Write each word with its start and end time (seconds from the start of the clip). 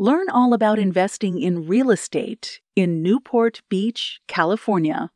Learn 0.00 0.28
all 0.28 0.54
about 0.54 0.80
investing 0.80 1.40
in 1.40 1.68
real 1.68 1.92
estate 1.92 2.60
in 2.74 3.00
Newport 3.00 3.62
Beach, 3.68 4.20
California, 4.26 5.12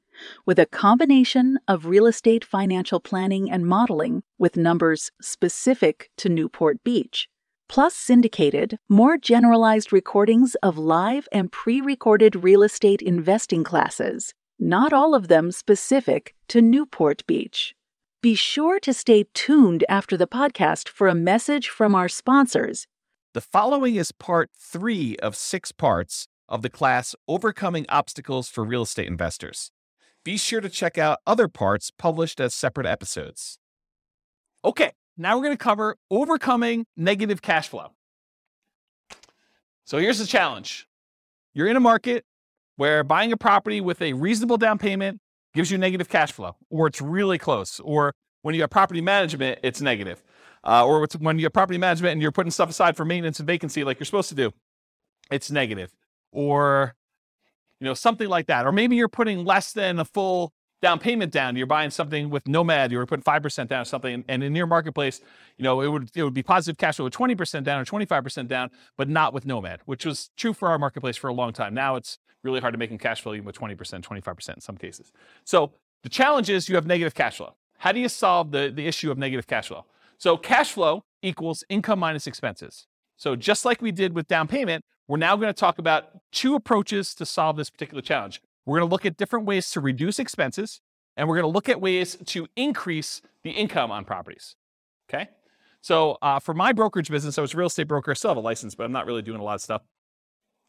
with 0.47 0.57
a 0.61 0.67
combination 0.67 1.59
of 1.67 1.87
real 1.87 2.07
estate 2.07 2.45
financial 2.45 3.01
planning 3.01 3.51
and 3.51 3.67
modeling 3.67 4.23
with 4.39 4.57
numbers 4.57 5.11
specific 5.21 6.11
to 6.17 6.29
Newport 6.29 6.85
Beach, 6.85 7.29
plus 7.69 7.93
syndicated, 7.93 8.79
more 8.89 9.19
generalized 9.19 9.93
recordings 9.93 10.55
of 10.63 10.79
live 10.79 11.27
and 11.33 11.51
pre 11.51 11.81
recorded 11.81 12.45
real 12.45 12.63
estate 12.63 13.03
investing 13.03 13.65
classes, 13.65 14.33
not 14.61 14.93
all 14.93 15.13
of 15.13 15.27
them 15.27 15.51
specific 15.51 16.37
to 16.47 16.63
Newport 16.63 17.27
Beach. 17.27 17.75
Be 18.23 18.37
sure 18.37 18.79
to 18.79 18.95
stay 18.95 19.25
tuned 19.35 19.85
after 19.89 20.17
the 20.17 20.29
podcast 20.29 20.89
for 20.89 21.09
a 21.09 21.17
message 21.17 21.69
from 21.69 21.97
our 21.97 22.09
sponsors 22.09 22.87
the 23.35 23.41
following 23.41 23.97
is 23.97 24.11
part 24.11 24.51
three 24.59 25.17
of 25.19 25.37
six 25.37 25.71
parts 25.71 26.29
of 26.49 26.63
the 26.63 26.71
class 26.71 27.15
Overcoming 27.27 27.85
Obstacles 27.89 28.49
for 28.49 28.65
Real 28.65 28.83
Estate 28.83 29.07
Investors. 29.07 29.71
Be 30.25 30.39
sure 30.39 30.61
to 30.61 30.69
check 30.69 30.97
out 30.97 31.19
other 31.27 31.47
parts 31.47 31.91
published 31.91 32.41
as 32.41 32.55
separate 32.55 32.87
episodes. 32.87 33.59
Okay, 34.65 34.93
now 35.17 35.37
we're 35.37 35.45
going 35.45 35.57
to 35.57 35.63
cover 35.63 35.97
overcoming 36.11 36.87
negative 36.97 37.43
cash 37.43 37.69
flow. 37.69 37.89
So 39.85 39.99
here's 39.99 40.19
the 40.19 40.27
challenge 40.27 40.89
you're 41.53 41.69
in 41.69 41.77
a 41.77 41.81
market 41.81 42.25
where 42.77 43.05
buying 43.05 43.33
a 43.33 43.37
property 43.37 43.81
with 43.81 44.01
a 44.01 44.15
reasonable 44.15 44.57
down 44.57 44.79
payment 44.79 45.21
gives 45.55 45.71
you 45.71 45.77
negative 45.77 46.09
cash 46.09 46.33
flow, 46.33 46.57
or 46.71 46.87
it's 46.87 47.01
really 47.01 47.39
close, 47.39 47.79
or 47.81 48.15
when 48.43 48.55
you 48.55 48.63
have 48.63 48.71
property 48.71 49.01
management, 49.01 49.59
it's 49.63 49.81
negative 49.81 50.23
uh, 50.65 50.87
or 50.87 51.07
when 51.19 51.39
you 51.39 51.45
have 51.45 51.53
property 51.53 51.79
management 51.79 52.13
and 52.13 52.23
you're 52.23 52.33
putting 52.33 52.51
stuff 52.51 52.71
aside 52.71 52.97
for 52.97 53.05
maintenance 53.05 53.39
and 53.39 53.47
vacancy 53.47 53.85
like 53.85 53.99
you're 53.99 54.07
supposed 54.07 54.29
to 54.29 54.35
do, 54.35 54.53
it's 55.31 55.51
negative. 55.51 55.93
Or, 56.33 56.95
you 57.81 57.87
know, 57.87 57.95
something 57.95 58.29
like 58.29 58.47
that. 58.47 58.67
Or 58.67 58.73
maybe 58.73 58.97
you're 58.97 59.09
putting 59.09 59.45
less 59.45 59.73
than 59.73 59.99
a 59.99 60.05
full 60.05 60.53
down 60.81 60.99
payment 60.99 61.33
down. 61.33 61.57
You're 61.57 61.67
buying 61.67 61.91
something 61.91 62.31
with 62.31 62.47
Nomad. 62.47 62.93
You 62.93 62.99
were 62.99 63.07
putting 63.07 63.23
five 63.23 63.43
percent 63.43 63.71
down 63.71 63.83
or 63.83 63.85
something, 63.85 64.25
and 64.29 64.45
in 64.45 64.55
your 64.55 64.67
marketplace, 64.67 65.21
you 65.57 65.65
know, 65.65 65.81
it 65.81 65.89
would 65.89 66.11
it 66.15 66.23
would 66.23 66.35
be 66.35 66.43
positive 66.43 66.79
cash 66.79 66.97
flow 66.97 67.05
with 67.07 67.15
twenty 67.15 67.35
percent 67.35 67.67
down 67.67 67.81
or 67.81 67.85
twenty 67.85 68.05
five 68.05 68.23
percent 68.23 68.49
down, 68.49 68.71
but 68.97 69.09
not 69.09 69.33
with 69.35 69.47
Nomad, 69.47 69.81
which 69.87 70.05
was 70.05 70.31
true 70.37 70.53
for 70.53 70.69
our 70.69 70.79
marketplace 70.79 71.17
for 71.17 71.29
a 71.29 71.33
long 71.33 71.53
time. 71.53 71.75
Now 71.75 71.97
it's 71.97 72.19
really 72.45 72.61
hard 72.61 72.75
to 72.75 72.79
make 72.79 72.91
a 72.93 72.99
cash 72.99 73.23
flow 73.23 73.35
even 73.35 73.45
with 73.45 73.57
twenty 73.57 73.75
percent, 73.75 74.05
twenty 74.05 74.21
five 74.21 74.37
percent 74.37 74.59
in 74.59 74.63
some 74.63 74.77
cases. 74.77 75.13
So 75.45 75.73
the 76.03 76.09
challenge 76.09 76.49
is 76.49 76.69
you 76.69 76.77
have 76.77 76.87
negative 76.87 77.15
cash 77.15 77.39
flow. 77.39 77.55
How 77.79 77.93
do 77.93 78.01
you 78.01 78.09
solve 78.09 78.53
the 78.53 78.71
the 78.73 78.87
issue 78.87 79.11
of 79.11 79.19
negative 79.19 79.47
cash 79.47 79.69
flow? 79.69 79.85
So 80.19 80.37
cash 80.37 80.73
flow 80.73 81.05
equals 81.23 81.65
income 81.69 82.01
minus 82.01 82.27
expenses. 82.27 82.87
So 83.17 83.35
just 83.37 83.65
like 83.65 83.81
we 83.81 83.93
did 83.93 84.15
with 84.15 84.29
down 84.29 84.47
payment, 84.49 84.85
we're 85.09 85.17
now 85.17 85.37
going 85.37 85.49
to 85.49 85.59
talk 85.59 85.79
about 85.79 86.11
two 86.33 86.55
approaches 86.55 87.15
to 87.15 87.27
solve 87.27 87.57
this 87.57 87.71
particular 87.71 88.03
challenge. 88.03 88.41
We're 88.67 88.79
going 88.79 88.89
to 88.89 88.93
look 88.93 89.07
at 89.07 89.17
different 89.17 89.47
ways 89.47 89.71
to 89.71 89.81
reduce 89.81 90.19
expenses, 90.19 90.81
and 91.17 91.29
we're 91.29 91.37
going 91.37 91.51
to 91.51 91.55
look 91.55 91.69
at 91.69 91.81
ways 91.81 92.17
to 92.27 92.47
increase 92.57 93.23
the 93.43 93.51
income 93.51 93.91
on 93.91 94.05
properties. 94.05 94.55
Okay. 95.09 95.29
So 95.81 96.19
uh, 96.21 96.39
for 96.39 96.53
my 96.53 96.73
brokerage 96.73 97.11
business, 97.11 97.39
I 97.39 97.41
was 97.41 97.55
a 97.55 97.57
real 97.57 97.69
estate 97.69 97.89
broker. 97.89 98.11
I 98.11 98.15
still 98.15 98.31
have 98.31 98.37
a 98.37 98.41
license, 98.41 98.75
but 98.75 98.85
I'm 98.85 98.93
not 98.93 99.07
really 99.07 99.23
doing 99.23 99.41
a 99.41 99.45
lot 99.45 99.55
of 99.55 99.63
stuff. 99.63 99.83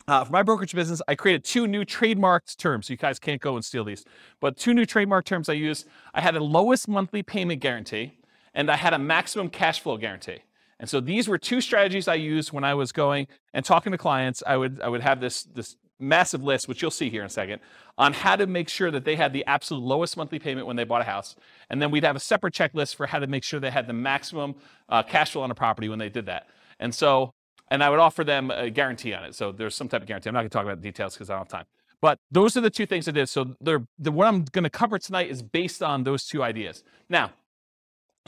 Uh, 0.08 0.24
for 0.24 0.32
my 0.32 0.44
brokerage 0.44 0.74
business, 0.74 1.02
I 1.08 1.16
created 1.16 1.44
two 1.44 1.68
new 1.68 1.84
trademarked 1.84 2.58
terms. 2.58 2.88
So 2.88 2.94
you 2.94 2.98
guys 2.98 3.20
can't 3.20 3.42
go 3.42 3.56
and 3.56 3.66
steal 3.66 3.84
these, 3.84 4.06
but 4.40 4.58
two 4.58 4.74
new 4.74 4.86
trademark 4.86 5.26
terms 5.26 5.50
I 5.50 5.54
used. 5.54 5.88
I 6.14 6.22
had 6.22 6.36
a 6.36 6.44
lowest 6.44 6.88
monthly 6.88 7.22
payment 7.22 7.62
guarantee, 7.62 8.19
and 8.54 8.70
I 8.70 8.76
had 8.76 8.94
a 8.94 9.00
maximum 9.00 9.50
cash 9.50 9.80
flow 9.82 9.98
guarantee. 9.98 10.40
And 10.80 10.90
so 10.90 11.02
these 11.02 11.28
were 11.28 11.38
two 11.38 11.60
strategies 11.62 12.08
I 12.08 12.16
used 12.16 12.54
when 12.54 12.64
I 12.64 12.74
was 12.74 12.92
going 12.92 13.28
and 13.54 13.66
talking 13.66 13.92
to 13.92 13.98
clients. 13.98 14.42
I 14.48 14.56
would 14.58 14.80
I 14.82 14.88
would 14.88 15.02
have 15.02 15.20
this 15.20 15.44
this 15.44 15.76
massive 16.00 16.42
list, 16.42 16.68
which 16.68 16.82
you'll 16.82 16.92
see 16.92 17.10
here 17.10 17.22
in 17.22 17.28
a 17.28 17.30
second, 17.30 17.60
on 17.98 18.14
how 18.14 18.36
to 18.36 18.48
make 18.48 18.70
sure 18.70 18.90
that 18.90 19.04
they 19.04 19.18
had 19.18 19.34
the 19.34 19.46
absolute 19.46 19.84
lowest 19.84 20.16
monthly 20.16 20.40
payment 20.40 20.66
when 20.66 20.78
they 20.78 20.86
bought 20.86 21.02
a 21.02 21.06
house. 21.06 21.36
And 21.70 21.82
then 21.82 21.92
we'd 21.92 22.06
have 22.06 22.16
a 22.16 22.22
separate 22.22 22.54
checklist 22.54 22.96
for 22.96 23.08
how 23.08 23.20
to 23.20 23.28
make 23.28 23.44
sure 23.44 23.60
they 23.60 23.70
had 23.70 23.88
the 23.88 23.94
maximum 23.94 24.56
uh, 24.88 25.04
cash 25.04 25.32
flow 25.32 25.42
on 25.42 25.52
a 25.52 25.56
property 25.56 25.90
when 25.90 26.00
they 26.00 26.10
did 26.10 26.26
that. 26.28 26.48
And 26.80 26.96
so, 26.96 27.34
and 27.70 27.84
I 27.84 27.90
would 27.90 28.00
offer 28.00 28.24
them 28.24 28.50
a 28.50 28.70
guarantee 28.70 29.14
on 29.14 29.26
it. 29.26 29.36
So 29.36 29.52
there's 29.52 29.76
some 29.76 29.90
type 29.90 30.02
of 30.02 30.08
guarantee. 30.08 30.30
I'm 30.30 30.34
not 30.34 30.42
going 30.42 30.50
to 30.50 30.54
talk 30.54 30.64
about 30.64 30.78
the 30.78 30.88
details 30.88 31.16
because 31.16 31.30
I 31.30 31.34
don't 31.34 31.42
have 31.42 31.50
time. 31.50 31.66
But 32.02 32.18
those 32.32 32.56
are 32.56 32.62
the 32.62 32.70
two 32.70 32.86
things 32.86 33.10
I 33.10 33.12
did. 33.12 33.28
So 33.28 33.56
the, 33.60 33.86
what 34.10 34.26
I'm 34.26 34.46
going 34.46 34.64
to 34.64 34.70
cover 34.70 34.98
tonight 34.98 35.30
is 35.30 35.42
based 35.42 35.84
on 35.84 36.04
those 36.04 36.26
two 36.26 36.42
ideas. 36.42 36.84
Now, 37.10 37.32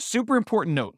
super 0.02 0.36
important 0.36 0.76
note 0.76 0.98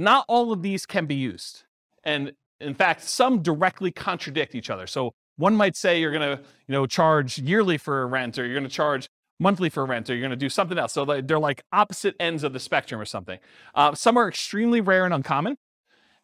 not 0.00 0.24
all 0.28 0.50
of 0.50 0.62
these 0.62 0.86
can 0.86 1.06
be 1.06 1.14
used. 1.14 1.64
And 2.02 2.32
in 2.60 2.74
fact, 2.74 3.02
some 3.02 3.42
directly 3.42 3.90
contradict 3.90 4.54
each 4.54 4.70
other. 4.70 4.86
So 4.86 5.14
one 5.36 5.54
might 5.54 5.76
say 5.76 6.00
you're 6.00 6.12
going 6.12 6.36
to, 6.36 6.42
you 6.66 6.72
know, 6.72 6.86
charge 6.86 7.38
yearly 7.38 7.78
for 7.78 8.02
a 8.02 8.06
rent, 8.06 8.38
or 8.38 8.44
you're 8.44 8.54
going 8.54 8.68
to 8.68 8.74
charge 8.74 9.08
monthly 9.38 9.68
for 9.68 9.84
rent, 9.86 10.08
or 10.08 10.14
you're 10.14 10.20
going 10.20 10.30
to 10.30 10.36
do 10.36 10.48
something 10.48 10.78
else. 10.78 10.94
So 10.94 11.04
they're 11.04 11.38
like 11.38 11.62
opposite 11.72 12.14
ends 12.18 12.44
of 12.44 12.52
the 12.52 12.60
spectrum 12.60 13.00
or 13.00 13.04
something. 13.04 13.38
Uh, 13.74 13.94
some 13.94 14.16
are 14.16 14.28
extremely 14.28 14.80
rare 14.80 15.04
and 15.04 15.14
uncommon. 15.14 15.56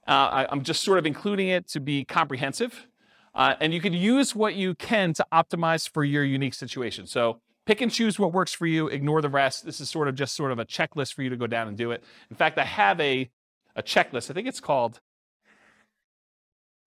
Uh, 0.06 0.46
I, 0.48 0.52
am 0.52 0.62
just 0.62 0.82
sort 0.82 0.98
of 0.98 1.06
including 1.06 1.48
it 1.48 1.66
to 1.68 1.80
be 1.80 2.04
comprehensive. 2.04 2.86
Uh, 3.34 3.54
and 3.60 3.74
you 3.74 3.80
can 3.80 3.92
use 3.92 4.34
what 4.34 4.54
you 4.54 4.74
can 4.74 5.12
to 5.14 5.26
optimize 5.32 5.88
for 5.88 6.04
your 6.04 6.24
unique 6.24 6.54
situation. 6.54 7.06
So 7.06 7.40
pick 7.66 7.80
and 7.80 7.92
choose 7.92 8.18
what 8.18 8.32
works 8.32 8.52
for 8.52 8.66
you, 8.66 8.86
ignore 8.88 9.20
the 9.20 9.28
rest. 9.28 9.64
This 9.64 9.80
is 9.80 9.90
sort 9.90 10.08
of 10.08 10.14
just 10.14 10.34
sort 10.34 10.52
of 10.52 10.58
a 10.58 10.64
checklist 10.64 11.12
for 11.14 11.22
you 11.22 11.30
to 11.30 11.36
go 11.36 11.46
down 11.46 11.68
and 11.68 11.76
do 11.76 11.90
it. 11.90 12.02
In 12.30 12.36
fact, 12.36 12.58
I 12.58 12.64
have 12.64 13.00
a, 13.00 13.28
a 13.74 13.82
checklist. 13.82 14.30
I 14.30 14.34
think 14.34 14.46
it's 14.46 14.60
called, 14.60 15.00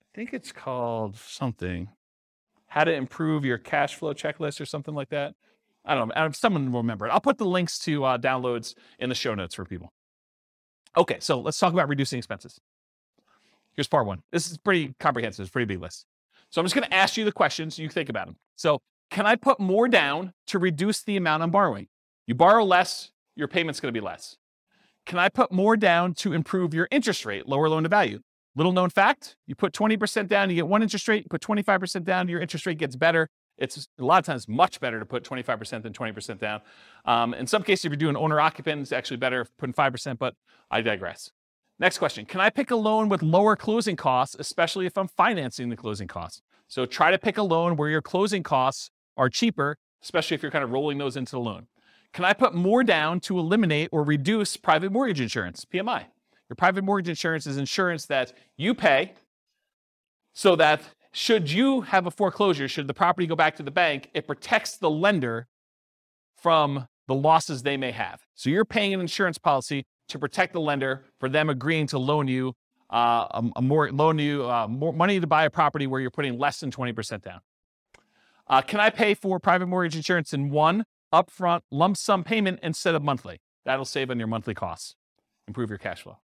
I 0.01 0.15
think 0.15 0.33
it's 0.33 0.51
called 0.51 1.17
something, 1.17 1.89
how 2.67 2.85
to 2.85 2.93
improve 2.93 3.45
your 3.45 3.57
cash 3.57 3.95
flow 3.95 4.13
checklist 4.13 4.59
or 4.61 4.65
something 4.65 4.95
like 4.95 5.09
that. 5.09 5.35
I 5.85 5.95
don't 5.95 6.09
know. 6.15 6.31
Someone 6.31 6.71
will 6.71 6.81
remember 6.81 7.07
it. 7.07 7.11
I'll 7.11 7.21
put 7.21 7.37
the 7.37 7.45
links 7.45 7.79
to 7.79 8.03
uh, 8.03 8.17
downloads 8.17 8.75
in 8.99 9.09
the 9.09 9.15
show 9.15 9.35
notes 9.35 9.55
for 9.55 9.65
people. 9.65 9.91
Okay, 10.97 11.17
so 11.19 11.39
let's 11.39 11.59
talk 11.59 11.73
about 11.73 11.87
reducing 11.87 12.17
expenses. 12.17 12.59
Here's 13.75 13.87
part 13.87 14.05
one. 14.05 14.21
This 14.31 14.51
is 14.51 14.57
pretty 14.57 14.93
comprehensive. 14.99 15.43
It's 15.43 15.51
pretty 15.51 15.65
big 15.65 15.81
list. 15.81 16.05
So 16.49 16.59
I'm 16.59 16.65
just 16.65 16.75
going 16.75 16.87
to 16.87 16.93
ask 16.93 17.15
you 17.15 17.25
the 17.25 17.31
questions. 17.31 17.79
You 17.79 17.89
think 17.89 18.09
about 18.09 18.27
them. 18.27 18.35
So 18.55 18.81
can 19.09 19.25
I 19.25 19.35
put 19.35 19.59
more 19.59 19.87
down 19.87 20.33
to 20.47 20.59
reduce 20.59 21.03
the 21.03 21.17
amount 21.17 21.43
I'm 21.43 21.51
borrowing? 21.51 21.87
You 22.27 22.35
borrow 22.35 22.63
less, 22.63 23.11
your 23.35 23.47
payment's 23.47 23.79
going 23.79 23.93
to 23.93 23.99
be 23.99 24.03
less. 24.03 24.37
Can 25.05 25.17
I 25.17 25.29
put 25.29 25.51
more 25.51 25.75
down 25.75 26.13
to 26.15 26.33
improve 26.33 26.73
your 26.73 26.87
interest 26.91 27.25
rate, 27.25 27.47
lower 27.47 27.67
loan 27.69 27.83
to 27.83 27.89
value? 27.89 28.19
Little 28.55 28.71
known 28.71 28.89
fact, 28.89 29.35
you 29.47 29.55
put 29.55 29.73
20% 29.73 30.27
down, 30.27 30.49
you 30.49 30.55
get 30.55 30.67
one 30.67 30.83
interest 30.83 31.07
rate, 31.07 31.23
you 31.23 31.29
put 31.29 31.41
25% 31.41 32.03
down, 32.03 32.27
your 32.27 32.39
interest 32.39 32.65
rate 32.65 32.77
gets 32.77 32.95
better. 32.95 33.29
It's 33.57 33.87
a 33.99 34.03
lot 34.03 34.19
of 34.19 34.25
times 34.25 34.47
much 34.47 34.79
better 34.79 34.99
to 34.99 35.05
put 35.05 35.23
25% 35.23 35.81
than 35.83 35.91
20% 35.91 36.39
down. 36.39 36.61
Um, 37.05 37.33
in 37.33 37.47
some 37.47 37.63
cases, 37.63 37.85
if 37.85 37.91
you're 37.91 37.97
doing 37.97 38.15
owner 38.15 38.39
occupant, 38.39 38.81
it's 38.81 38.91
actually 38.91 39.17
better 39.17 39.45
putting 39.57 39.73
5%, 39.73 40.17
but 40.17 40.35
I 40.69 40.81
digress. 40.81 41.31
Next 41.79 41.97
question 41.97 42.25
Can 42.25 42.41
I 42.41 42.49
pick 42.49 42.71
a 42.71 42.75
loan 42.75 43.09
with 43.09 43.23
lower 43.23 43.55
closing 43.55 43.95
costs, 43.95 44.35
especially 44.37 44.85
if 44.85 44.97
I'm 44.97 45.07
financing 45.07 45.69
the 45.69 45.77
closing 45.77 46.07
costs? 46.07 46.41
So 46.67 46.85
try 46.85 47.09
to 47.11 47.17
pick 47.17 47.37
a 47.37 47.43
loan 47.43 47.75
where 47.75 47.89
your 47.89 48.01
closing 48.01 48.43
costs 48.43 48.91
are 49.19 49.29
cheaper, 49.29 49.77
especially 50.01 50.33
if 50.33 50.41
you're 50.41 50.51
kind 50.51 50.63
of 50.63 50.71
rolling 50.71 50.97
those 50.97 51.15
into 51.15 51.33
the 51.33 51.39
loan. 51.39 51.67
Can 52.13 52.25
I 52.25 52.33
put 52.33 52.55
more 52.55 52.83
down 52.83 53.19
to 53.21 53.37
eliminate 53.37 53.89
or 53.91 54.03
reduce 54.03 54.57
private 54.57 54.91
mortgage 54.91 55.21
insurance, 55.21 55.65
PMI? 55.65 56.05
Your 56.49 56.55
private 56.55 56.83
mortgage 56.83 57.09
insurance 57.09 57.45
is 57.45 57.57
insurance 57.57 58.07
that 58.07 58.33
you 58.57 58.73
pay 58.73 59.13
so 60.33 60.55
that 60.55 60.81
should 61.11 61.51
you 61.51 61.81
have 61.81 62.07
a 62.07 62.11
foreclosure, 62.11 62.67
should 62.67 62.87
the 62.87 62.93
property 62.93 63.27
go 63.27 63.35
back 63.35 63.55
to 63.57 63.63
the 63.63 63.71
bank, 63.71 64.09
it 64.13 64.25
protects 64.25 64.77
the 64.77 64.89
lender 64.89 65.47
from 66.35 66.87
the 67.07 67.15
losses 67.15 67.61
they 67.61 67.77
may 67.77 67.91
have. 67.91 68.21
So 68.35 68.49
you're 68.49 68.65
paying 68.65 68.93
an 68.93 69.01
insurance 69.01 69.37
policy 69.37 69.85
to 70.07 70.17
protect 70.17 70.53
the 70.53 70.61
lender 70.61 71.05
for 71.19 71.29
them 71.29 71.49
agreeing 71.49 71.87
to 71.87 71.99
loan 71.99 72.27
you 72.27 72.53
uh, 72.91 73.27
a, 73.31 73.43
a, 73.57 73.61
more 73.61 73.91
loan 73.91 74.17
you 74.17 74.49
uh, 74.49 74.67
more 74.67 74.93
money 74.93 75.19
to 75.19 75.27
buy 75.27 75.45
a 75.45 75.49
property 75.49 75.85
where 75.85 76.01
you're 76.01 76.09
putting 76.09 76.39
less 76.39 76.59
than 76.59 76.71
20% 76.71 77.21
down. 77.21 77.39
Uh, 78.49 78.61
can 78.61 78.79
I 78.79 78.89
pay 78.89 79.13
for 79.13 79.39
private 79.39 79.67
mortgage 79.67 79.95
insurance 79.95 80.33
in 80.33 80.49
one 80.49 80.85
upfront 81.13 81.61
lump 81.69 81.97
sum 81.97 82.23
payment 82.23 82.59
instead 82.63 82.95
of 82.95 83.03
monthly? 83.03 83.41
That'll 83.63 83.85
save 83.85 84.09
on 84.09 84.17
your 84.17 84.27
monthly 84.27 84.55
costs, 84.55 84.95
improve 85.47 85.69
your 85.69 85.77
cash 85.77 86.01
flow. 86.01 86.17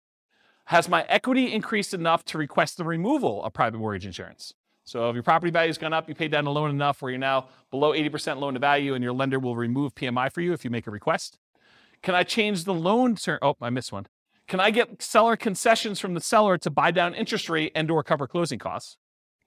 Has 0.66 0.88
my 0.88 1.04
equity 1.10 1.52
increased 1.52 1.92
enough 1.92 2.24
to 2.26 2.38
request 2.38 2.78
the 2.78 2.84
removal 2.84 3.44
of 3.44 3.52
private 3.52 3.76
mortgage 3.76 4.06
insurance? 4.06 4.54
So 4.84 5.10
if 5.10 5.14
your 5.14 5.22
property 5.22 5.50
value 5.50 5.68
has 5.68 5.76
gone 5.76 5.92
up, 5.92 6.08
you 6.08 6.14
paid 6.14 6.30
down 6.30 6.44
the 6.44 6.50
loan 6.50 6.70
enough 6.70 7.02
where 7.02 7.10
you're 7.10 7.18
now 7.18 7.48
below 7.70 7.92
80% 7.92 8.38
loan 8.38 8.54
to 8.54 8.60
value 8.60 8.94
and 8.94 9.04
your 9.04 9.12
lender 9.12 9.38
will 9.38 9.56
remove 9.56 9.94
PMI 9.94 10.32
for 10.32 10.40
you 10.40 10.54
if 10.54 10.64
you 10.64 10.70
make 10.70 10.86
a 10.86 10.90
request. 10.90 11.38
Can 12.02 12.14
I 12.14 12.22
change 12.22 12.64
the 12.64 12.74
loan 12.74 13.16
term? 13.16 13.38
Oh, 13.42 13.56
I 13.60 13.68
missed 13.68 13.92
one. 13.92 14.06
Can 14.46 14.60
I 14.60 14.70
get 14.70 15.02
seller 15.02 15.36
concessions 15.36 16.00
from 16.00 16.14
the 16.14 16.20
seller 16.20 16.56
to 16.58 16.70
buy 16.70 16.90
down 16.90 17.14
interest 17.14 17.50
rate 17.50 17.72
and 17.74 17.90
or 17.90 18.02
cover 18.02 18.26
closing 18.26 18.58
costs? 18.58 18.96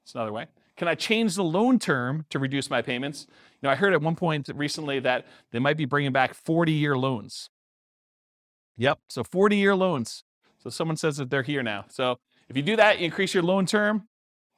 That's 0.04 0.16
another 0.16 0.34
way. 0.34 0.48
Can 0.78 0.88
I 0.88 0.96
change 0.96 1.36
the 1.36 1.44
loan 1.44 1.80
term 1.80 2.26
to 2.30 2.40
reduce 2.40 2.70
my 2.70 2.82
payments? 2.82 3.26
You 3.62 3.68
know, 3.68 3.70
I 3.72 3.76
heard 3.76 3.94
at 3.94 4.02
one 4.02 4.16
point 4.16 4.48
recently 4.54 5.00
that 5.00 5.26
they 5.52 5.60
might 5.60 5.76
be 5.76 5.86
bringing 5.86 6.12
back 6.12 6.36
40-year 6.36 6.96
loans. 6.96 7.50
Yep, 8.78 9.00
so 9.10 9.24
40-year 9.24 9.76
loans. 9.76 10.24
So 10.60 10.70
someone 10.70 10.98
says 10.98 11.18
that 11.18 11.32
they're 11.32 11.42
here 11.42 11.64
now. 11.64 11.86
So 11.90 12.18
if 12.48 12.56
you 12.56 12.62
do 12.62 12.76
that, 12.76 13.00
you 13.00 13.06
increase 13.06 13.34
your 13.34 13.44
loan 13.44 13.66
term, 13.66 14.08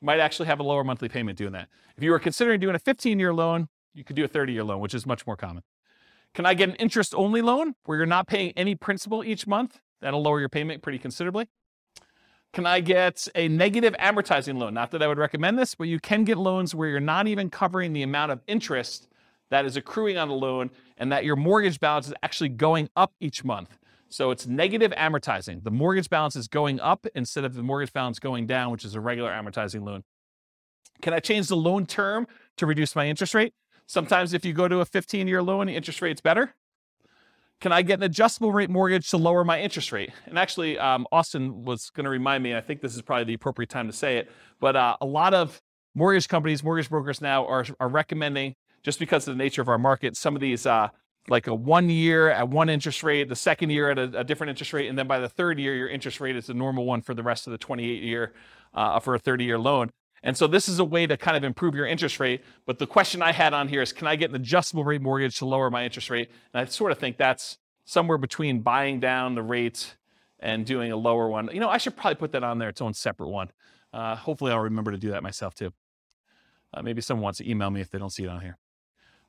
you 0.01 0.05
might 0.05 0.19
actually 0.19 0.47
have 0.47 0.59
a 0.59 0.63
lower 0.63 0.83
monthly 0.83 1.07
payment 1.07 1.37
doing 1.37 1.53
that. 1.53 1.69
If 1.95 2.03
you 2.03 2.11
were 2.11 2.19
considering 2.19 2.59
doing 2.59 2.75
a 2.75 2.79
15-year 2.79 3.33
loan, 3.33 3.69
you 3.93 4.03
could 4.03 4.17
do 4.17 4.25
a 4.25 4.29
30-year 4.29 4.63
loan, 4.63 4.81
which 4.81 4.93
is 4.93 5.05
much 5.05 5.25
more 5.25 5.37
common. 5.37 5.63
Can 6.33 6.45
I 6.45 6.53
get 6.53 6.69
an 6.69 6.75
interest-only 6.75 7.41
loan 7.41 7.75
where 7.85 7.97
you're 7.97 8.05
not 8.05 8.27
paying 8.27 8.51
any 8.57 8.75
principal 8.75 9.23
each 9.23 9.47
month? 9.47 9.79
That'll 10.01 10.21
lower 10.21 10.39
your 10.39 10.49
payment 10.49 10.81
pretty 10.81 10.99
considerably. 10.99 11.47
Can 12.51 12.65
I 12.65 12.79
get 12.79 13.27
a 13.35 13.47
negative 13.47 13.93
amortizing 13.99 14.57
loan? 14.57 14.73
Not 14.73 14.91
that 14.91 15.03
I 15.03 15.07
would 15.07 15.19
recommend 15.19 15.59
this, 15.59 15.75
but 15.75 15.87
you 15.87 15.99
can 15.99 16.23
get 16.23 16.37
loans 16.37 16.73
where 16.73 16.89
you're 16.89 16.99
not 16.99 17.27
even 17.27 17.49
covering 17.49 17.93
the 17.93 18.01
amount 18.01 18.31
of 18.31 18.41
interest 18.47 19.07
that 19.51 19.65
is 19.65 19.77
accruing 19.77 20.17
on 20.17 20.27
the 20.27 20.33
loan 20.33 20.71
and 20.97 21.11
that 21.11 21.25
your 21.25 21.35
mortgage 21.35 21.79
balance 21.79 22.07
is 22.07 22.13
actually 22.23 22.49
going 22.49 22.89
up 22.95 23.13
each 23.19 23.43
month. 23.43 23.77
So 24.09 24.31
it's 24.31 24.47
negative 24.47 24.91
amortizing. 24.91 25.63
The 25.63 25.71
mortgage 25.71 26.09
balance 26.09 26.35
is 26.35 26.47
going 26.47 26.79
up 26.79 27.05
instead 27.13 27.45
of 27.45 27.53
the 27.53 27.61
mortgage 27.61 27.93
balance 27.93 28.17
going 28.17 28.47
down, 28.47 28.71
which 28.71 28.83
is 28.83 28.95
a 28.95 28.99
regular 28.99 29.29
amortizing 29.29 29.83
loan. 29.83 30.03
Can 31.01 31.13
I 31.13 31.19
change 31.19 31.47
the 31.47 31.55
loan 31.55 31.85
term 31.85 32.27
to 32.57 32.65
reduce 32.65 32.95
my 32.95 33.07
interest 33.07 33.35
rate? 33.35 33.53
Sometimes 33.85 34.33
if 34.33 34.43
you 34.43 34.53
go 34.53 34.67
to 34.67 34.79
a 34.79 34.85
15 34.85 35.27
year 35.27 35.43
loan, 35.43 35.67
the 35.67 35.75
interest 35.75 36.01
rate's 36.01 36.21
better. 36.21 36.55
Can 37.61 37.73
I 37.73 37.81
get 37.81 37.99
an 37.99 38.03
adjustable 38.03 38.53
rate 38.53 38.69
mortgage 38.69 39.09
to 39.09 39.17
lower 39.17 39.43
my 39.43 39.59
interest 39.59 39.91
rate? 39.91 40.11
And 40.25 40.39
actually, 40.39 40.79
um, 40.79 41.05
Austin 41.11 41.65
was 41.65 41.89
going 41.89 42.05
to 42.05 42.09
remind 42.09 42.41
me, 42.41 42.55
I 42.55 42.61
think 42.61 42.79
this 42.79 42.95
is 42.95 43.01
probably 43.01 43.25
the 43.25 43.33
appropriate 43.33 43.69
time 43.69 43.87
to 43.87 43.93
say 43.93 44.17
it, 44.17 44.31
but 44.61 44.77
uh, 44.77 44.95
a 45.01 45.05
lot 45.05 45.33
of 45.33 45.61
mortgage 45.93 46.29
companies, 46.29 46.63
mortgage 46.63 46.89
brokers 46.89 47.19
now 47.19 47.45
are, 47.45 47.65
are 47.81 47.89
recommending, 47.89 48.55
just 48.81 48.97
because 48.97 49.27
of 49.27 49.35
the 49.35 49.43
nature 49.43 49.61
of 49.61 49.67
our 49.67 49.77
market, 49.77 50.15
some 50.15 50.35
of 50.35 50.41
these 50.41 50.65
uh, 50.65 50.87
like 51.27 51.47
a 51.47 51.53
one 51.53 51.89
year 51.89 52.29
at 52.29 52.47
one 52.47 52.69
interest 52.69 53.03
rate, 53.03 53.27
the 53.27 53.35
second 53.35 53.71
year 53.71 53.91
at 53.91 53.99
a, 53.99 54.19
a, 54.19 54.23
different 54.23 54.49
interest 54.49 54.71
rate, 54.71 54.87
and 54.87 54.97
then 54.97 55.07
by 55.07 55.19
the 55.19 55.27
third 55.27 55.59
year, 55.59 55.75
your 55.75 55.89
interest 55.89 56.21
rate 56.21 56.37
is 56.37 56.47
the 56.47 56.53
normal 56.53 56.85
one 56.85 57.01
for 57.01 57.13
the 57.13 57.23
rest 57.23 57.45
of 57.45 57.51
the 57.51 57.57
28 57.57 58.01
year 58.01 58.33
uh, 58.73 58.99
for 59.01 59.15
a 59.15 59.19
30 59.19 59.43
year 59.43 59.59
loan. 59.59 59.91
And 60.23 60.35
so 60.35 60.47
this 60.47 60.67
is 60.67 60.79
a 60.79 60.85
way 60.85 61.07
to 61.07 61.17
kind 61.17 61.37
of 61.37 61.43
improve 61.43 61.75
your 61.75 61.85
interest 61.85 62.19
rate. 62.19 62.43
But 62.65 62.79
the 62.79 62.87
question 62.87 63.21
I 63.21 63.31
had 63.31 63.53
on 63.53 63.67
here 63.67 63.81
is, 63.81 63.93
can 63.93 64.07
I 64.07 64.15
get 64.15 64.29
an 64.29 64.35
adjustable 64.35 64.83
rate 64.83 65.01
mortgage 65.01 65.37
to 65.39 65.45
lower 65.45 65.69
my 65.69 65.85
interest 65.85 66.09
rate? 66.09 66.29
And 66.53 66.61
I 66.61 66.65
sort 66.65 66.91
of 66.91 66.97
think 66.97 67.17
that's 67.17 67.57
somewhere 67.85 68.17
between 68.17 68.61
buying 68.61 68.99
down 68.99 69.35
the 69.35 69.43
rate 69.43 69.95
and 70.39 70.65
doing 70.65 70.91
a 70.91 70.97
lower 70.97 71.27
one. 71.27 71.49
You 71.51 71.59
know, 71.59 71.69
I 71.69 71.77
should 71.77 71.95
probably 71.95 72.15
put 72.15 72.31
that 72.33 72.43
on 72.43 72.59
there, 72.59 72.69
its 72.69 72.81
own 72.81 72.93
separate 72.93 73.29
one. 73.29 73.51
Uh, 73.91 74.15
hopefully, 74.15 74.51
I'll 74.51 74.59
remember 74.59 74.91
to 74.91 74.97
do 74.97 75.11
that 75.11 75.23
myself 75.23 75.55
too. 75.55 75.73
Uh, 76.73 76.81
maybe 76.81 77.01
someone 77.01 77.23
wants 77.23 77.39
to 77.39 77.49
email 77.49 77.71
me 77.71 77.81
if 77.81 77.89
they 77.89 77.97
don't 77.97 78.11
see 78.11 78.23
it 78.23 78.29
on 78.29 78.41
here. 78.41 78.57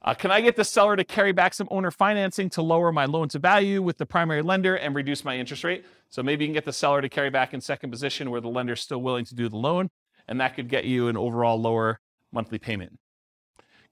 Uh, 0.02 0.14
can 0.14 0.30
I 0.30 0.40
get 0.40 0.56
the 0.56 0.64
seller 0.64 0.96
to 0.96 1.04
carry 1.04 1.32
back 1.32 1.52
some 1.52 1.68
owner 1.70 1.90
financing 1.90 2.48
to 2.50 2.62
lower 2.62 2.90
my 2.90 3.04
loan 3.04 3.28
to 3.30 3.38
value 3.38 3.82
with 3.82 3.98
the 3.98 4.06
primary 4.06 4.40
lender 4.40 4.76
and 4.76 4.94
reduce 4.94 5.24
my 5.24 5.36
interest 5.36 5.62
rate? 5.62 5.84
So 6.08 6.22
maybe 6.22 6.44
you 6.44 6.48
can 6.48 6.54
get 6.54 6.64
the 6.64 6.72
seller 6.72 7.02
to 7.02 7.08
carry 7.08 7.28
back 7.28 7.52
in 7.52 7.60
second 7.60 7.90
position 7.90 8.30
where 8.30 8.40
the 8.40 8.48
lender 8.48 8.72
is 8.72 8.80
still 8.80 9.02
willing 9.02 9.26
to 9.26 9.34
do 9.34 9.48
the 9.48 9.58
loan 9.58 9.90
and 10.30 10.40
that 10.40 10.54
could 10.54 10.68
get 10.68 10.84
you 10.84 11.08
an 11.08 11.16
overall 11.16 11.60
lower 11.60 12.00
monthly 12.32 12.58
payment. 12.58 12.98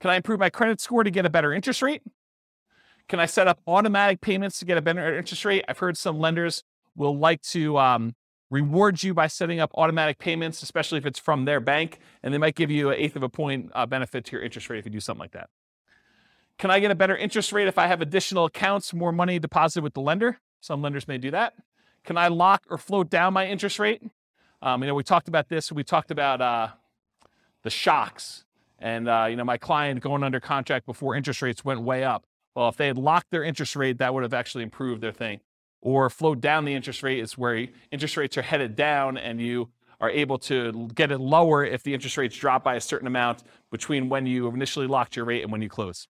Can 0.01 0.11
I 0.11 0.17
improve 0.17 0.39
my 0.39 0.49
credit 0.49 0.81
score 0.81 1.03
to 1.03 1.11
get 1.11 1.27
a 1.27 1.31
better 1.31 1.53
interest 1.53 1.83
rate? 1.83 2.03
Can 3.09 3.19
I 3.19 3.27
set 3.27 3.49
up 3.49 3.61
automatic 3.67 4.21
payments 4.21 4.59
to 4.61 4.65
get 4.65 4.79
a 4.79 4.83
better 4.83 5.19
interest 5.19 5.45
rate? 5.45 5.65
I've 5.69 5.79
heard 5.79 5.99
some 5.99 6.19
lenders 6.19 6.63
will 6.95 7.19
like 7.19 7.43
to 7.43 7.79
um, 7.79 8.15
reward 8.51 9.03
you 9.03 9.13
by 9.15 9.27
setting 9.27 9.59
up 9.59 9.73
automatic 9.75 10.19
payments, 10.19 10.63
especially 10.63 10.99
if 10.99 11.07
it's 11.07 11.19
from 11.19 11.45
their 11.45 11.59
bank, 11.59 11.99
and 12.23 12.33
they 12.33 12.39
might 12.39 12.55
give 12.55 12.71
you 12.71 12.91
an 12.91 12.97
eighth 12.99 13.17
of 13.17 13.23
a 13.23 13.29
point 13.29 13.73
uh, 13.75 13.87
benefit 13.87 14.25
to 14.27 14.33
your 14.33 14.43
interest 14.43 14.71
rate 14.71 14.79
if 14.79 14.85
you 14.85 14.93
do 14.93 15.01
something 15.01 15.21
like 15.21 15.33
that. 15.33 15.51
Can 16.59 16.71
I 16.71 16.81
get 16.81 16.91
a 16.91 16.95
better 16.95 17.17
interest 17.17 17.53
rate 17.53 17.67
if 17.67 17.79
I 17.79 17.87
have 17.89 18.01
additional 18.01 18.45
accounts, 18.45 18.95
more 18.95 19.13
money 19.13 19.39
deposited 19.39 19.83
with 19.83 19.95
the 19.95 20.01
lender? 20.01 20.39
Some 20.61 20.83
lenders 20.83 21.09
may 21.09 21.19
do 21.19 21.31
that. 21.33 21.55
Can 22.05 22.17
I 22.17 22.29
lock 22.29 22.65
or 22.69 22.79
float 22.79 23.11
down 23.11 23.33
my 23.33 23.47
interest 23.47 23.79
rate? 23.79 24.03
Um, 24.61 24.83
you 24.83 24.89
know, 24.89 24.95
we 24.95 25.05
talked 25.05 25.29
about 25.29 25.49
this. 25.49 25.71
We 25.71 25.85
talked 25.85 26.11
about 26.11 26.41
uh, 26.41 26.69
the 27.63 27.71
shocks, 27.71 28.45
and 28.79 29.09
uh, 29.09 29.27
you 29.31 29.37
know, 29.37 29.45
my 29.45 29.59
client 29.59 30.01
going 30.01 30.23
under 30.23 30.41
contract 30.41 30.87
before 30.87 31.15
interest 31.15 31.43
rates 31.43 31.65
went 31.65 31.83
way 31.83 32.05
up. 32.05 32.25
Well, 32.55 32.69
if 32.69 32.77
they 32.77 32.89
had 32.89 32.99
locked 32.99 33.31
their 33.31 33.45
interest 33.45 33.77
rate, 33.77 33.99
that 33.99 34.13
would 34.13 34.25
have 34.25 34.35
actually 34.35 34.65
improved 34.65 35.01
their 35.01 35.13
thing. 35.13 35.41
Or 35.81 36.11
float 36.11 36.41
down 36.41 36.65
the 36.65 36.75
interest 36.75 37.05
rate 37.05 37.21
is 37.21 37.39
where 37.39 37.69
interest 37.93 38.17
rates 38.17 38.37
are 38.37 38.43
headed 38.43 38.75
down, 38.75 39.17
and 39.17 39.41
you 39.41 39.69
are 40.01 40.11
able 40.11 40.39
to 40.39 40.89
get 40.95 41.13
it 41.13 41.19
lower 41.19 41.65
if 41.65 41.83
the 41.83 41.95
interest 41.95 42.17
rates 42.17 42.37
drop 42.37 42.65
by 42.65 42.75
a 42.75 42.81
certain 42.81 43.07
amount 43.07 43.43
between 43.71 44.09
when 44.09 44.27
you 44.27 44.49
initially 44.49 44.87
locked 44.87 45.17
your 45.17 45.25
rate 45.25 45.43
and 45.43 45.53
when 45.53 45.63
you 45.63 45.69
close. 45.69 46.09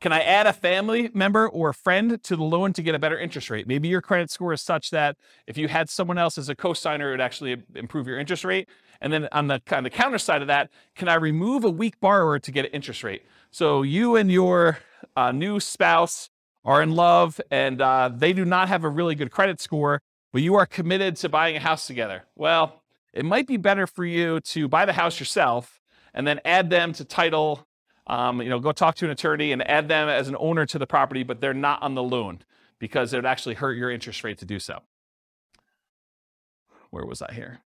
Can 0.00 0.12
I 0.12 0.20
add 0.20 0.46
a 0.46 0.52
family 0.54 1.10
member 1.12 1.46
or 1.46 1.68
a 1.68 1.74
friend 1.74 2.22
to 2.22 2.36
the 2.36 2.42
loan 2.42 2.72
to 2.72 2.82
get 2.82 2.94
a 2.94 2.98
better 2.98 3.18
interest 3.18 3.50
rate? 3.50 3.66
Maybe 3.66 3.88
your 3.88 4.00
credit 4.00 4.30
score 4.30 4.54
is 4.54 4.62
such 4.62 4.90
that 4.90 5.18
if 5.46 5.58
you 5.58 5.68
had 5.68 5.90
someone 5.90 6.16
else 6.16 6.38
as 6.38 6.48
a 6.48 6.54
co-signer, 6.54 7.08
it 7.08 7.10
would 7.12 7.20
actually 7.20 7.62
improve 7.74 8.06
your 8.06 8.18
interest 8.18 8.42
rate. 8.42 8.66
And 9.02 9.12
then 9.12 9.28
on 9.30 9.48
the, 9.48 9.60
on 9.70 9.84
the 9.84 9.90
counter 9.90 10.16
side 10.16 10.40
of 10.40 10.48
that, 10.48 10.70
can 10.94 11.08
I 11.08 11.14
remove 11.14 11.64
a 11.64 11.70
weak 11.70 12.00
borrower 12.00 12.38
to 12.38 12.50
get 12.50 12.64
an 12.64 12.70
interest 12.70 13.04
rate? 13.04 13.24
So 13.50 13.82
you 13.82 14.16
and 14.16 14.32
your 14.32 14.78
uh, 15.16 15.32
new 15.32 15.60
spouse 15.60 16.30
are 16.64 16.82
in 16.82 16.92
love 16.92 17.38
and 17.50 17.82
uh, 17.82 18.10
they 18.14 18.32
do 18.32 18.46
not 18.46 18.68
have 18.68 18.84
a 18.84 18.88
really 18.88 19.14
good 19.14 19.30
credit 19.30 19.60
score, 19.60 20.00
but 20.32 20.40
you 20.40 20.54
are 20.54 20.64
committed 20.64 21.16
to 21.16 21.28
buying 21.28 21.56
a 21.56 21.60
house 21.60 21.86
together. 21.86 22.24
Well, 22.36 22.82
it 23.12 23.26
might 23.26 23.46
be 23.46 23.58
better 23.58 23.86
for 23.86 24.06
you 24.06 24.40
to 24.40 24.66
buy 24.66 24.86
the 24.86 24.94
house 24.94 25.20
yourself 25.20 25.78
and 26.14 26.26
then 26.26 26.40
add 26.46 26.70
them 26.70 26.94
to 26.94 27.04
title 27.04 27.66
um, 28.10 28.42
you 28.42 28.48
know, 28.48 28.58
go 28.58 28.72
talk 28.72 28.96
to 28.96 29.04
an 29.04 29.12
attorney 29.12 29.52
and 29.52 29.66
add 29.70 29.86
them 29.86 30.08
as 30.08 30.26
an 30.26 30.36
owner 30.40 30.66
to 30.66 30.80
the 30.80 30.86
property, 30.86 31.22
but 31.22 31.40
they're 31.40 31.54
not 31.54 31.80
on 31.80 31.94
the 31.94 32.02
loan 32.02 32.40
because 32.80 33.12
it 33.12 33.18
would 33.18 33.24
actually 33.24 33.54
hurt 33.54 33.76
your 33.76 33.88
interest 33.88 34.24
rate 34.24 34.36
to 34.38 34.44
do 34.44 34.58
so. 34.58 34.80
Where 36.90 37.06
was 37.06 37.22
I 37.22 37.32
here? 37.32 37.60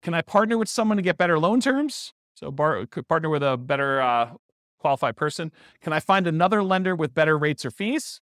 Can 0.00 0.14
I 0.14 0.22
partner 0.22 0.56
with 0.56 0.68
someone 0.68 0.96
to 0.96 1.02
get 1.02 1.18
better 1.18 1.40
loan 1.40 1.60
terms? 1.60 2.12
So 2.34 2.52
bar, 2.52 2.86
could 2.86 3.08
partner 3.08 3.28
with 3.30 3.42
a 3.42 3.56
better 3.56 4.00
uh, 4.00 4.30
qualified 4.78 5.16
person. 5.16 5.50
Can 5.80 5.92
I 5.92 5.98
find 5.98 6.28
another 6.28 6.62
lender 6.62 6.94
with 6.94 7.14
better 7.14 7.36
rates 7.36 7.64
or 7.64 7.72
fees? 7.72 8.20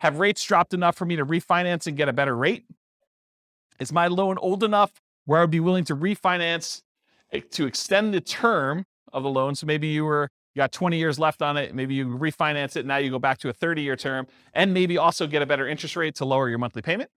Have 0.00 0.18
rates 0.18 0.44
dropped 0.44 0.74
enough 0.74 0.94
for 0.94 1.06
me 1.06 1.16
to 1.16 1.24
refinance 1.24 1.86
and 1.86 1.96
get 1.96 2.10
a 2.10 2.12
better 2.12 2.36
rate? 2.36 2.66
Is 3.80 3.92
my 3.92 4.08
loan 4.08 4.36
old 4.36 4.62
enough 4.62 5.00
where 5.24 5.38
I 5.38 5.42
would 5.42 5.50
be 5.50 5.60
willing 5.60 5.84
to 5.84 5.96
refinance 5.96 6.82
to 7.52 7.66
extend 7.66 8.12
the 8.12 8.20
term 8.20 8.84
of 9.12 9.22
the 9.22 9.28
loan. 9.30 9.54
So 9.54 9.66
maybe 9.66 9.88
you 9.88 10.04
were 10.04 10.28
you 10.54 10.60
got 10.60 10.72
20 10.72 10.98
years 10.98 11.18
left 11.18 11.42
on 11.42 11.56
it. 11.56 11.74
Maybe 11.74 11.94
you 11.94 12.06
refinance 12.06 12.76
it. 12.76 12.84
Now 12.84 12.96
you 12.96 13.10
go 13.10 13.18
back 13.18 13.38
to 13.38 13.48
a 13.48 13.52
30 13.52 13.82
year 13.82 13.96
term 13.96 14.26
and 14.54 14.74
maybe 14.74 14.98
also 14.98 15.26
get 15.26 15.42
a 15.42 15.46
better 15.46 15.68
interest 15.68 15.94
rate 15.94 16.14
to 16.16 16.24
lower 16.24 16.48
your 16.48 16.58
monthly 16.58 16.82
payment. 16.82 17.10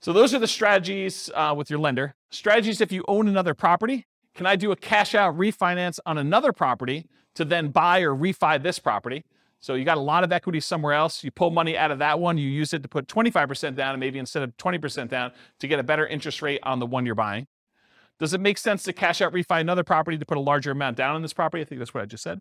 So 0.00 0.12
those 0.12 0.34
are 0.34 0.38
the 0.38 0.46
strategies 0.46 1.30
uh, 1.34 1.54
with 1.56 1.70
your 1.70 1.78
lender. 1.78 2.14
Strategies 2.30 2.82
if 2.82 2.92
you 2.92 3.04
own 3.08 3.28
another 3.28 3.54
property. 3.54 4.06
Can 4.34 4.46
I 4.46 4.56
do 4.56 4.72
a 4.72 4.76
cash 4.76 5.14
out 5.14 5.38
refinance 5.38 6.00
on 6.04 6.18
another 6.18 6.52
property 6.52 7.06
to 7.36 7.44
then 7.44 7.68
buy 7.68 8.00
or 8.00 8.14
refi 8.14 8.62
this 8.62 8.78
property? 8.78 9.24
So 9.60 9.72
you 9.72 9.84
got 9.86 9.96
a 9.96 10.02
lot 10.02 10.24
of 10.24 10.30
equity 10.30 10.60
somewhere 10.60 10.92
else. 10.92 11.24
You 11.24 11.30
pull 11.30 11.50
money 11.50 11.78
out 11.78 11.90
of 11.90 11.98
that 12.00 12.20
one, 12.20 12.36
you 12.36 12.46
use 12.46 12.74
it 12.74 12.82
to 12.82 12.88
put 12.88 13.06
25% 13.06 13.74
down, 13.74 13.94
and 13.94 14.00
maybe 14.00 14.18
instead 14.18 14.42
of 14.42 14.54
20% 14.58 15.08
down 15.08 15.32
to 15.60 15.66
get 15.66 15.78
a 15.78 15.82
better 15.82 16.06
interest 16.06 16.42
rate 16.42 16.60
on 16.64 16.80
the 16.80 16.86
one 16.86 17.06
you're 17.06 17.14
buying. 17.14 17.46
Does 18.20 18.32
it 18.32 18.40
make 18.40 18.58
sense 18.58 18.82
to 18.84 18.92
cash 18.92 19.20
out 19.20 19.32
refi 19.32 19.60
another 19.60 19.84
property 19.84 20.18
to 20.18 20.24
put 20.24 20.36
a 20.36 20.40
larger 20.40 20.70
amount 20.70 20.96
down 20.96 21.14
on 21.14 21.22
this 21.22 21.32
property? 21.32 21.62
I 21.62 21.64
think 21.64 21.80
that's 21.80 21.92
what 21.92 22.02
I 22.02 22.06
just 22.06 22.22
said. 22.22 22.40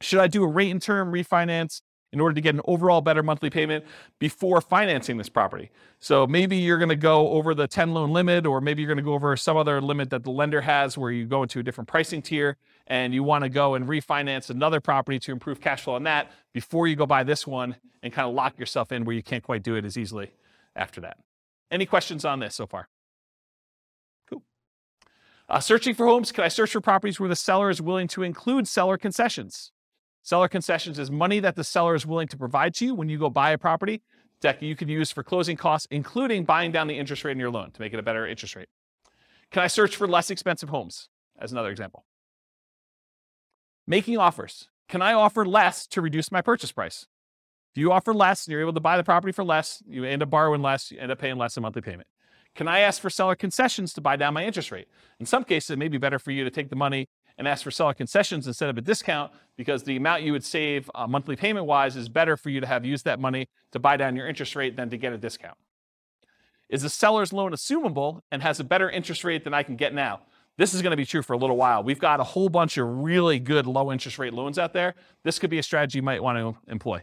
Should 0.00 0.18
I 0.18 0.26
do 0.26 0.42
a 0.42 0.48
rate 0.48 0.70
and 0.70 0.82
term 0.82 1.12
refinance 1.12 1.80
in 2.12 2.20
order 2.20 2.34
to 2.34 2.40
get 2.40 2.54
an 2.54 2.60
overall 2.66 3.00
better 3.00 3.22
monthly 3.22 3.48
payment 3.48 3.84
before 4.18 4.60
financing 4.60 5.16
this 5.16 5.28
property? 5.28 5.70
So 6.00 6.26
maybe 6.26 6.56
you're 6.56 6.78
going 6.78 6.88
to 6.88 6.96
go 6.96 7.28
over 7.30 7.54
the 7.54 7.68
10 7.68 7.94
loan 7.94 8.12
limit, 8.12 8.44
or 8.44 8.60
maybe 8.60 8.82
you're 8.82 8.88
going 8.88 8.96
to 8.98 9.04
go 9.04 9.14
over 9.14 9.36
some 9.36 9.56
other 9.56 9.80
limit 9.80 10.10
that 10.10 10.24
the 10.24 10.30
lender 10.30 10.60
has 10.60 10.98
where 10.98 11.12
you 11.12 11.24
go 11.26 11.44
into 11.44 11.60
a 11.60 11.62
different 11.62 11.88
pricing 11.88 12.20
tier 12.20 12.56
and 12.88 13.14
you 13.14 13.22
want 13.22 13.44
to 13.44 13.48
go 13.48 13.74
and 13.74 13.86
refinance 13.86 14.50
another 14.50 14.80
property 14.80 15.20
to 15.20 15.30
improve 15.30 15.60
cash 15.60 15.82
flow 15.82 15.94
on 15.94 16.02
that 16.02 16.32
before 16.52 16.88
you 16.88 16.96
go 16.96 17.06
buy 17.06 17.22
this 17.22 17.46
one 17.46 17.76
and 18.02 18.12
kind 18.12 18.28
of 18.28 18.34
lock 18.34 18.58
yourself 18.58 18.90
in 18.90 19.04
where 19.04 19.14
you 19.14 19.22
can't 19.22 19.44
quite 19.44 19.62
do 19.62 19.76
it 19.76 19.84
as 19.84 19.96
easily 19.96 20.32
after 20.74 21.00
that. 21.00 21.18
Any 21.70 21.86
questions 21.86 22.24
on 22.24 22.40
this 22.40 22.56
so 22.56 22.66
far? 22.66 22.88
Uh, 25.52 25.60
searching 25.60 25.94
for 25.94 26.06
homes, 26.06 26.32
can 26.32 26.44
I 26.44 26.48
search 26.48 26.72
for 26.72 26.80
properties 26.80 27.20
where 27.20 27.28
the 27.28 27.36
seller 27.36 27.68
is 27.68 27.82
willing 27.82 28.08
to 28.08 28.22
include 28.22 28.66
seller 28.66 28.96
concessions? 28.96 29.70
Seller 30.22 30.48
concessions 30.48 30.98
is 30.98 31.10
money 31.10 31.40
that 31.40 31.56
the 31.56 31.62
seller 31.62 31.94
is 31.94 32.06
willing 32.06 32.26
to 32.28 32.38
provide 32.38 32.72
to 32.76 32.86
you 32.86 32.94
when 32.94 33.10
you 33.10 33.18
go 33.18 33.28
buy 33.28 33.50
a 33.50 33.58
property 33.58 34.00
that 34.40 34.62
you 34.62 34.74
could 34.74 34.88
use 34.88 35.12
for 35.12 35.22
closing 35.22 35.58
costs, 35.58 35.86
including 35.90 36.44
buying 36.44 36.72
down 36.72 36.86
the 36.86 36.98
interest 36.98 37.22
rate 37.22 37.32
in 37.32 37.38
your 37.38 37.50
loan 37.50 37.70
to 37.70 37.82
make 37.82 37.92
it 37.92 37.98
a 37.98 38.02
better 38.02 38.26
interest 38.26 38.56
rate. 38.56 38.68
Can 39.50 39.62
I 39.62 39.66
search 39.66 39.94
for 39.94 40.08
less 40.08 40.30
expensive 40.30 40.70
homes? 40.70 41.10
As 41.38 41.52
another 41.52 41.70
example. 41.70 42.06
Making 43.86 44.16
offers. 44.16 44.70
Can 44.88 45.02
I 45.02 45.12
offer 45.12 45.44
less 45.44 45.86
to 45.88 46.00
reduce 46.00 46.32
my 46.32 46.40
purchase 46.40 46.72
price? 46.72 47.06
If 47.74 47.78
you 47.78 47.92
offer 47.92 48.14
less 48.14 48.46
and 48.46 48.52
you're 48.52 48.62
able 48.62 48.72
to 48.72 48.80
buy 48.80 48.96
the 48.96 49.04
property 49.04 49.32
for 49.32 49.44
less, 49.44 49.82
you 49.86 50.04
end 50.04 50.22
up 50.22 50.30
borrowing 50.30 50.62
less, 50.62 50.90
you 50.90 50.98
end 50.98 51.12
up 51.12 51.18
paying 51.18 51.36
less 51.36 51.58
in 51.58 51.62
monthly 51.62 51.82
payment. 51.82 52.08
Can 52.54 52.68
I 52.68 52.80
ask 52.80 53.00
for 53.00 53.08
seller 53.08 53.34
concessions 53.34 53.94
to 53.94 54.00
buy 54.00 54.16
down 54.16 54.34
my 54.34 54.44
interest 54.44 54.70
rate? 54.70 54.88
In 55.18 55.26
some 55.26 55.44
cases, 55.44 55.70
it 55.70 55.78
may 55.78 55.88
be 55.88 55.98
better 55.98 56.18
for 56.18 56.30
you 56.30 56.44
to 56.44 56.50
take 56.50 56.68
the 56.68 56.76
money 56.76 57.08
and 57.38 57.48
ask 57.48 57.64
for 57.64 57.70
seller 57.70 57.94
concessions 57.94 58.46
instead 58.46 58.68
of 58.68 58.76
a 58.76 58.82
discount 58.82 59.32
because 59.56 59.84
the 59.84 59.96
amount 59.96 60.22
you 60.22 60.32
would 60.32 60.44
save 60.44 60.90
uh, 60.94 61.06
monthly 61.06 61.34
payment 61.34 61.64
wise 61.64 61.96
is 61.96 62.10
better 62.10 62.36
for 62.36 62.50
you 62.50 62.60
to 62.60 62.66
have 62.66 62.84
used 62.84 63.06
that 63.06 63.18
money 63.18 63.48
to 63.70 63.78
buy 63.78 63.96
down 63.96 64.16
your 64.16 64.28
interest 64.28 64.54
rate 64.54 64.76
than 64.76 64.90
to 64.90 64.98
get 64.98 65.14
a 65.14 65.18
discount. 65.18 65.56
Is 66.68 66.82
the 66.82 66.90
seller's 66.90 67.32
loan 67.32 67.52
assumable 67.52 68.20
and 68.30 68.42
has 68.42 68.60
a 68.60 68.64
better 68.64 68.90
interest 68.90 69.24
rate 69.24 69.44
than 69.44 69.54
I 69.54 69.62
can 69.62 69.76
get 69.76 69.94
now? 69.94 70.20
This 70.58 70.74
is 70.74 70.82
going 70.82 70.90
to 70.90 70.96
be 70.96 71.06
true 71.06 71.22
for 71.22 71.32
a 71.32 71.38
little 71.38 71.56
while. 71.56 71.82
We've 71.82 71.98
got 71.98 72.20
a 72.20 72.24
whole 72.24 72.50
bunch 72.50 72.76
of 72.76 72.86
really 72.86 73.38
good 73.38 73.66
low 73.66 73.90
interest 73.90 74.18
rate 74.18 74.34
loans 74.34 74.58
out 74.58 74.74
there. 74.74 74.94
This 75.24 75.38
could 75.38 75.50
be 75.50 75.58
a 75.58 75.62
strategy 75.62 75.98
you 75.98 76.02
might 76.02 76.22
want 76.22 76.36
to 76.38 76.70
employ. 76.70 77.02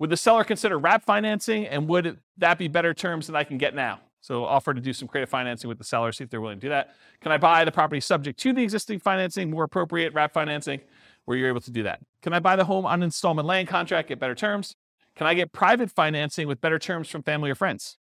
Would 0.00 0.10
the 0.10 0.16
seller 0.16 0.44
consider 0.44 0.78
wrap 0.78 1.04
financing 1.04 1.66
and 1.66 1.88
would 1.88 2.18
that 2.38 2.58
be 2.58 2.68
better 2.68 2.92
terms 2.92 3.28
than 3.28 3.36
I 3.36 3.44
can 3.44 3.58
get 3.58 3.74
now? 3.74 4.00
So 4.26 4.44
offer 4.44 4.74
to 4.74 4.80
do 4.80 4.92
some 4.92 5.06
creative 5.06 5.28
financing 5.28 5.68
with 5.68 5.78
the 5.78 5.84
seller, 5.84 6.10
see 6.10 6.24
if 6.24 6.30
they're 6.30 6.40
willing 6.40 6.58
to 6.58 6.66
do 6.66 6.70
that. 6.70 6.96
Can 7.20 7.30
I 7.30 7.38
buy 7.38 7.64
the 7.64 7.70
property 7.70 8.00
subject 8.00 8.40
to 8.40 8.52
the 8.52 8.60
existing 8.60 8.98
financing, 8.98 9.52
more 9.52 9.62
appropriate 9.62 10.14
wrap 10.14 10.32
financing, 10.32 10.80
where 11.26 11.38
you're 11.38 11.46
able 11.46 11.60
to 11.60 11.70
do 11.70 11.84
that? 11.84 12.00
Can 12.22 12.32
I 12.32 12.40
buy 12.40 12.56
the 12.56 12.64
home 12.64 12.86
on 12.86 13.04
installment 13.04 13.46
land 13.46 13.68
contract, 13.68 14.08
get 14.08 14.18
better 14.18 14.34
terms? 14.34 14.74
Can 15.14 15.28
I 15.28 15.34
get 15.34 15.52
private 15.52 15.92
financing 15.92 16.48
with 16.48 16.60
better 16.60 16.76
terms 16.76 17.08
from 17.08 17.22
family 17.22 17.52
or 17.52 17.54
friends? 17.54 17.98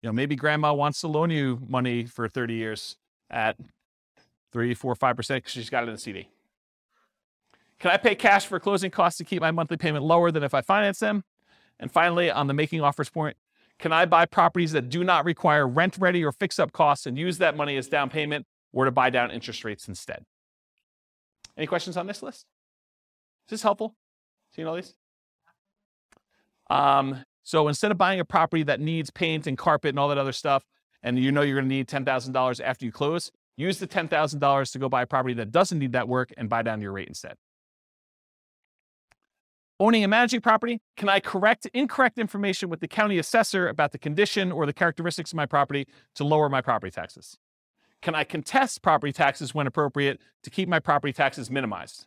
You 0.00 0.08
know, 0.08 0.14
maybe 0.14 0.34
grandma 0.34 0.72
wants 0.72 1.02
to 1.02 1.08
loan 1.08 1.28
you 1.28 1.60
money 1.68 2.04
for 2.04 2.26
30 2.26 2.54
years 2.54 2.96
at 3.28 3.58
three, 4.54 4.72
four, 4.72 4.94
five 4.94 5.14
percent 5.14 5.42
because 5.42 5.52
she's 5.52 5.68
got 5.68 5.82
it 5.82 5.88
in 5.88 5.94
a 5.94 5.98
CD. 5.98 6.30
Can 7.80 7.90
I 7.90 7.98
pay 7.98 8.14
cash 8.14 8.46
for 8.46 8.58
closing 8.60 8.90
costs 8.90 9.18
to 9.18 9.24
keep 9.24 9.42
my 9.42 9.50
monthly 9.50 9.76
payment 9.76 10.06
lower 10.06 10.30
than 10.30 10.42
if 10.42 10.54
I 10.54 10.62
finance 10.62 11.00
them? 11.00 11.22
And 11.78 11.92
finally, 11.92 12.30
on 12.30 12.46
the 12.46 12.54
making 12.54 12.80
offers 12.80 13.10
point, 13.10 13.36
can 13.80 13.92
I 13.92 14.04
buy 14.04 14.26
properties 14.26 14.72
that 14.72 14.90
do 14.90 15.02
not 15.02 15.24
require 15.24 15.66
rent 15.66 15.96
ready 15.98 16.22
or 16.24 16.32
fix 16.32 16.58
up 16.58 16.70
costs 16.72 17.06
and 17.06 17.18
use 17.18 17.38
that 17.38 17.56
money 17.56 17.76
as 17.76 17.88
down 17.88 18.10
payment 18.10 18.46
or 18.72 18.84
to 18.84 18.90
buy 18.90 19.10
down 19.10 19.30
interest 19.30 19.64
rates 19.64 19.88
instead? 19.88 20.24
Any 21.56 21.66
questions 21.66 21.96
on 21.96 22.06
this 22.06 22.22
list? 22.22 22.46
Is 23.46 23.50
this 23.50 23.62
helpful? 23.62 23.96
Seeing 24.54 24.68
all 24.68 24.76
these? 24.76 24.94
Um, 26.68 27.24
so 27.42 27.68
instead 27.68 27.90
of 27.90 27.98
buying 27.98 28.20
a 28.20 28.24
property 28.24 28.62
that 28.64 28.80
needs 28.80 29.10
paint 29.10 29.46
and 29.46 29.58
carpet 29.58 29.88
and 29.90 29.98
all 29.98 30.08
that 30.08 30.18
other 30.18 30.32
stuff, 30.32 30.64
and 31.02 31.18
you 31.18 31.32
know 31.32 31.42
you're 31.42 31.56
going 31.56 31.68
to 31.68 31.74
need 31.74 31.88
$10,000 31.88 32.60
after 32.62 32.84
you 32.84 32.92
close, 32.92 33.30
use 33.56 33.78
the 33.78 33.88
$10,000 33.88 34.72
to 34.72 34.78
go 34.78 34.88
buy 34.88 35.02
a 35.02 35.06
property 35.06 35.34
that 35.34 35.50
doesn't 35.50 35.78
need 35.78 35.92
that 35.92 36.06
work 36.06 36.32
and 36.36 36.48
buy 36.48 36.62
down 36.62 36.80
your 36.80 36.92
rate 36.92 37.08
instead. 37.08 37.34
Owning 39.80 40.04
and 40.04 40.10
managing 40.10 40.42
property, 40.42 40.82
can 40.98 41.08
I 41.08 41.20
correct 41.20 41.66
incorrect 41.72 42.18
information 42.18 42.68
with 42.68 42.80
the 42.80 42.86
county 42.86 43.18
assessor 43.18 43.66
about 43.66 43.92
the 43.92 43.98
condition 43.98 44.52
or 44.52 44.66
the 44.66 44.74
characteristics 44.74 45.32
of 45.32 45.36
my 45.36 45.46
property 45.46 45.88
to 46.16 46.24
lower 46.24 46.50
my 46.50 46.60
property 46.60 46.90
taxes? 46.90 47.38
Can 48.02 48.14
I 48.14 48.24
contest 48.24 48.82
property 48.82 49.10
taxes 49.10 49.54
when 49.54 49.66
appropriate 49.66 50.20
to 50.42 50.50
keep 50.50 50.68
my 50.68 50.80
property 50.80 51.14
taxes 51.14 51.50
minimized? 51.50 52.06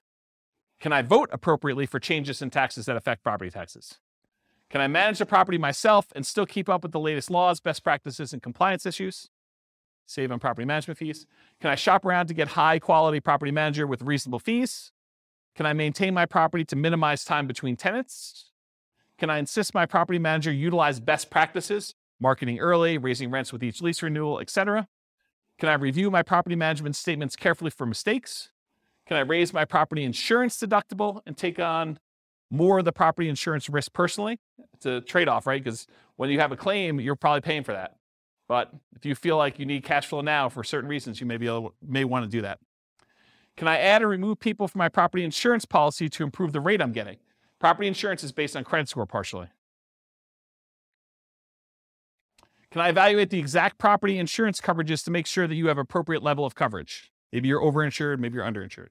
Can 0.79 0.93
I 0.93 1.01
vote 1.01 1.29
appropriately 1.31 1.87
for 1.87 1.99
changes 1.99 2.43
in 2.43 2.51
taxes 2.51 2.85
that 2.85 2.95
affect 2.95 3.23
property 3.23 3.49
taxes? 3.49 3.97
Can 4.69 4.79
I 4.79 4.87
manage 4.87 5.17
the 5.17 5.25
property 5.25 5.57
myself 5.57 6.07
and 6.15 6.27
still 6.27 6.45
keep 6.45 6.69
up 6.69 6.83
with 6.83 6.91
the 6.91 6.99
latest 6.99 7.31
laws, 7.31 7.59
best 7.59 7.83
practices, 7.83 8.33
and 8.33 8.41
compliance 8.41 8.85
issues? 8.85 9.31
Save 10.05 10.31
on 10.31 10.39
property 10.39 10.65
management 10.65 10.99
fees. 10.99 11.25
Can 11.59 11.71
I 11.71 11.75
shop 11.75 12.05
around 12.05 12.27
to 12.27 12.35
get 12.35 12.49
high 12.49 12.77
quality 12.77 13.19
property 13.19 13.51
manager 13.51 13.87
with 13.87 14.03
reasonable 14.03 14.39
fees? 14.39 14.91
Can 15.55 15.65
I 15.65 15.73
maintain 15.73 16.13
my 16.13 16.25
property 16.25 16.65
to 16.65 16.75
minimize 16.75 17.23
time 17.23 17.47
between 17.47 17.75
tenants? 17.75 18.49
Can 19.17 19.29
I 19.29 19.37
insist 19.37 19.73
my 19.73 19.85
property 19.85 20.19
manager 20.19 20.51
utilize 20.51 20.99
best 20.99 21.29
practices, 21.29 21.93
marketing 22.19 22.59
early, 22.59 22.97
raising 22.97 23.29
rents 23.29 23.53
with 23.53 23.63
each 23.63 23.81
lease 23.81 24.01
renewal, 24.01 24.39
etc.? 24.39 24.87
Can 25.59 25.69
I 25.69 25.73
review 25.75 26.09
my 26.09 26.23
property 26.23 26.55
management 26.55 26.95
statements 26.95 27.35
carefully 27.35 27.69
for 27.69 27.85
mistakes? 27.85 28.49
Can 29.05 29.17
I 29.17 29.21
raise 29.21 29.53
my 29.53 29.65
property 29.65 30.03
insurance 30.03 30.59
deductible 30.59 31.21
and 31.25 31.37
take 31.37 31.59
on 31.59 31.99
more 32.49 32.79
of 32.79 32.85
the 32.85 32.91
property 32.91 33.29
insurance 33.29 33.69
risk 33.69 33.93
personally? 33.93 34.39
It's 34.73 34.85
a 34.85 35.01
trade 35.01 35.27
off, 35.27 35.45
right? 35.45 35.63
Because 35.63 35.85
when 36.15 36.29
you 36.29 36.39
have 36.39 36.51
a 36.51 36.57
claim, 36.57 36.99
you're 36.99 37.15
probably 37.15 37.41
paying 37.41 37.63
for 37.63 37.73
that. 37.73 37.97
But 38.47 38.73
if 38.95 39.05
you 39.05 39.15
feel 39.15 39.37
like 39.37 39.59
you 39.59 39.65
need 39.65 39.83
cash 39.83 40.07
flow 40.07 40.21
now 40.21 40.49
for 40.49 40.63
certain 40.63 40.89
reasons, 40.89 41.21
you 41.21 41.27
may, 41.27 41.37
be 41.37 41.47
able, 41.47 41.73
may 41.85 42.03
want 42.03 42.25
to 42.25 42.29
do 42.29 42.41
that. 42.41 42.59
Can 43.55 43.67
I 43.67 43.77
add 43.77 44.01
or 44.01 44.07
remove 44.07 44.39
people 44.39 44.67
from 44.67 44.79
my 44.79 44.89
property 44.89 45.23
insurance 45.23 45.65
policy 45.65 46.09
to 46.09 46.23
improve 46.23 46.53
the 46.53 46.59
rate 46.59 46.81
I'm 46.81 46.91
getting? 46.91 47.17
Property 47.59 47.87
insurance 47.87 48.23
is 48.23 48.31
based 48.31 48.55
on 48.55 48.63
credit 48.63 48.89
score 48.89 49.05
partially. 49.05 49.47
Can 52.71 52.81
I 52.81 52.89
evaluate 52.89 53.29
the 53.29 53.37
exact 53.37 53.77
property 53.77 54.17
insurance 54.17 54.59
coverages 54.59 55.03
to 55.05 55.11
make 55.11 55.27
sure 55.27 55.45
that 55.45 55.53
you 55.53 55.67
have 55.67 55.77
appropriate 55.77 56.23
level 56.23 56.43
of 56.43 56.55
coverage? 56.55 57.11
Maybe 57.31 57.47
you're 57.47 57.61
overinsured, 57.61 58.17
maybe 58.17 58.35
you're 58.35 58.45
underinsured. 58.45 58.89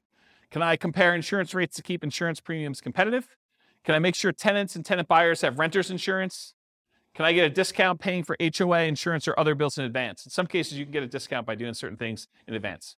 Can 0.53 0.63
I 0.63 0.77
compare 0.77 1.15
insurance 1.15 1.53
rates 1.53 1.75
to 1.77 1.83
keep 1.83 2.05
insurance 2.05 2.39
premiums 2.41 2.81
competitive? 2.81 3.37
Can 3.85 3.97
I 3.97 3.99
make 3.99 4.15
sure 4.15 4.31
tenants 4.31 4.77
and 4.77 4.85
tenant 4.85 5.09
buyers 5.09 5.41
have 5.41 5.59
renters 5.59 5.91
insurance? 5.91 6.55
Can 7.15 7.25
I 7.25 7.33
get 7.33 7.45
a 7.45 7.51
discount 7.51 8.01
paying 8.01 8.23
for 8.23 8.37
HOA 8.41 8.83
insurance 8.83 9.27
or 9.27 9.35
other 9.39 9.55
bills 9.55 9.77
in 9.77 9.85
advance? 9.85 10.25
In 10.25 10.31
some 10.31 10.47
cases, 10.47 10.79
you 10.79 10.85
can 10.85 10.93
get 10.93 11.03
a 11.03 11.09
discount 11.09 11.47
by 11.47 11.57
doing 11.57 11.75
certain 11.75 11.97
things 11.97 12.29
in 12.47 12.55
advance. 12.55 12.97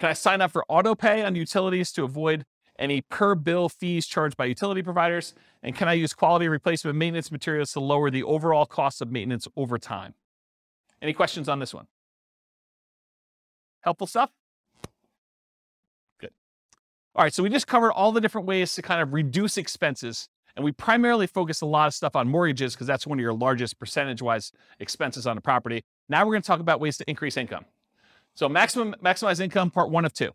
Can 0.00 0.08
I 0.08 0.14
sign 0.14 0.40
up 0.40 0.50
for 0.50 0.64
auto 0.66 0.94
pay 0.94 1.22
on 1.22 1.34
utilities 1.34 1.92
to 1.92 2.04
avoid 2.04 2.46
any 2.78 3.02
per 3.02 3.34
bill 3.34 3.68
fees 3.68 4.06
charged 4.06 4.34
by 4.34 4.46
utility 4.46 4.82
providers? 4.82 5.34
And 5.62 5.76
can 5.76 5.88
I 5.88 5.92
use 5.92 6.14
quality 6.14 6.48
replacement 6.48 6.96
maintenance 6.96 7.30
materials 7.30 7.72
to 7.74 7.80
lower 7.80 8.10
the 8.10 8.22
overall 8.22 8.64
cost 8.64 9.02
of 9.02 9.12
maintenance 9.12 9.46
over 9.58 9.76
time? 9.76 10.14
Any 11.02 11.12
questions 11.12 11.50
on 11.50 11.58
this 11.58 11.74
one? 11.74 11.86
Helpful 13.82 14.06
stuff? 14.06 14.30
Good. 16.18 16.30
All 17.14 17.22
right, 17.22 17.34
so 17.34 17.42
we 17.42 17.50
just 17.50 17.66
covered 17.66 17.92
all 17.92 18.10
the 18.10 18.22
different 18.22 18.46
ways 18.46 18.74
to 18.76 18.82
kind 18.82 19.02
of 19.02 19.12
reduce 19.12 19.58
expenses. 19.58 20.30
And 20.56 20.64
we 20.64 20.72
primarily 20.72 21.26
focus 21.26 21.60
a 21.60 21.66
lot 21.66 21.88
of 21.88 21.94
stuff 21.94 22.16
on 22.16 22.26
mortgages 22.26 22.74
because 22.74 22.86
that's 22.86 23.06
one 23.06 23.18
of 23.18 23.22
your 23.22 23.34
largest 23.34 23.78
percentage 23.78 24.22
wise 24.22 24.50
expenses 24.78 25.26
on 25.26 25.36
a 25.36 25.42
property. 25.42 25.82
Now 26.08 26.24
we're 26.24 26.32
going 26.32 26.42
to 26.42 26.46
talk 26.46 26.60
about 26.60 26.80
ways 26.80 26.96
to 26.96 27.04
increase 27.08 27.36
income. 27.36 27.66
So 28.34 28.48
maximum 28.48 28.94
maximize 29.02 29.40
income, 29.40 29.70
part 29.70 29.90
one 29.90 30.04
of 30.04 30.12
two. 30.12 30.32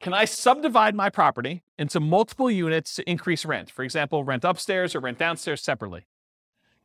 Can 0.00 0.12
I 0.12 0.24
subdivide 0.24 0.94
my 0.94 1.08
property 1.08 1.62
into 1.78 2.00
multiple 2.00 2.50
units 2.50 2.94
to 2.96 3.08
increase 3.08 3.44
rent? 3.44 3.70
For 3.70 3.82
example, 3.84 4.24
rent 4.24 4.44
upstairs 4.44 4.94
or 4.94 5.00
rent 5.00 5.18
downstairs 5.18 5.62
separately. 5.62 6.06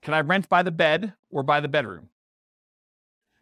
Can 0.01 0.13
I 0.13 0.21
rent 0.21 0.47
by 0.47 0.63
the 0.63 0.71
bed 0.71 1.13
or 1.29 1.43
by 1.43 1.59
the 1.59 1.67
bedroom? 1.67 2.09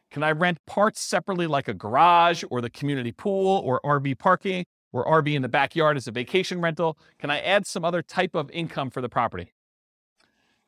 Can 0.09 0.23
I 0.23 0.31
rent 0.31 0.59
parts 0.65 1.01
separately 1.01 1.47
like 1.47 1.67
a 1.67 1.73
garage 1.73 2.43
or 2.49 2.61
the 2.61 2.69
community 2.69 3.11
pool 3.11 3.61
or 3.63 3.81
RV 3.85 4.17
parking 4.17 4.65
or 4.93 5.05
RV 5.05 5.33
in 5.35 5.41
the 5.41 5.49
backyard 5.49 5.97
as 5.97 6.07
a 6.07 6.11
vacation 6.11 6.61
rental? 6.61 6.97
Can 7.19 7.29
I 7.29 7.39
add 7.39 7.67
some 7.67 7.83
other 7.83 8.01
type 8.01 8.33
of 8.33 8.49
income 8.51 8.89
for 8.89 9.01
the 9.01 9.09
property? 9.09 9.53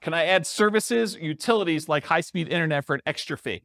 Can 0.01 0.13
I 0.13 0.25
add 0.25 0.45
services, 0.45 1.15
utilities 1.15 1.89
like 1.89 2.05
high 2.05 2.21
speed 2.21 2.47
internet 2.49 2.85
for 2.85 2.95
an 2.95 3.01
extra 3.05 3.37
fee? 3.37 3.63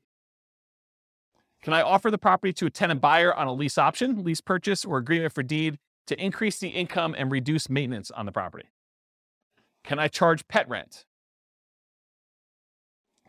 Can 1.64 1.72
I 1.72 1.80
offer 1.80 2.10
the 2.10 2.18
property 2.18 2.52
to 2.52 2.66
a 2.66 2.70
tenant 2.70 3.00
buyer 3.00 3.34
on 3.34 3.46
a 3.46 3.52
lease 3.52 3.78
option, 3.78 4.22
lease 4.22 4.42
purchase, 4.42 4.84
or 4.84 4.98
agreement 4.98 5.32
for 5.32 5.42
deed 5.42 5.78
to 6.06 6.22
increase 6.22 6.58
the 6.58 6.68
income 6.68 7.14
and 7.16 7.32
reduce 7.32 7.70
maintenance 7.70 8.10
on 8.10 8.26
the 8.26 8.32
property? 8.32 8.68
Can 9.82 9.98
I 9.98 10.08
charge 10.08 10.46
pet 10.46 10.68
rent? 10.68 11.06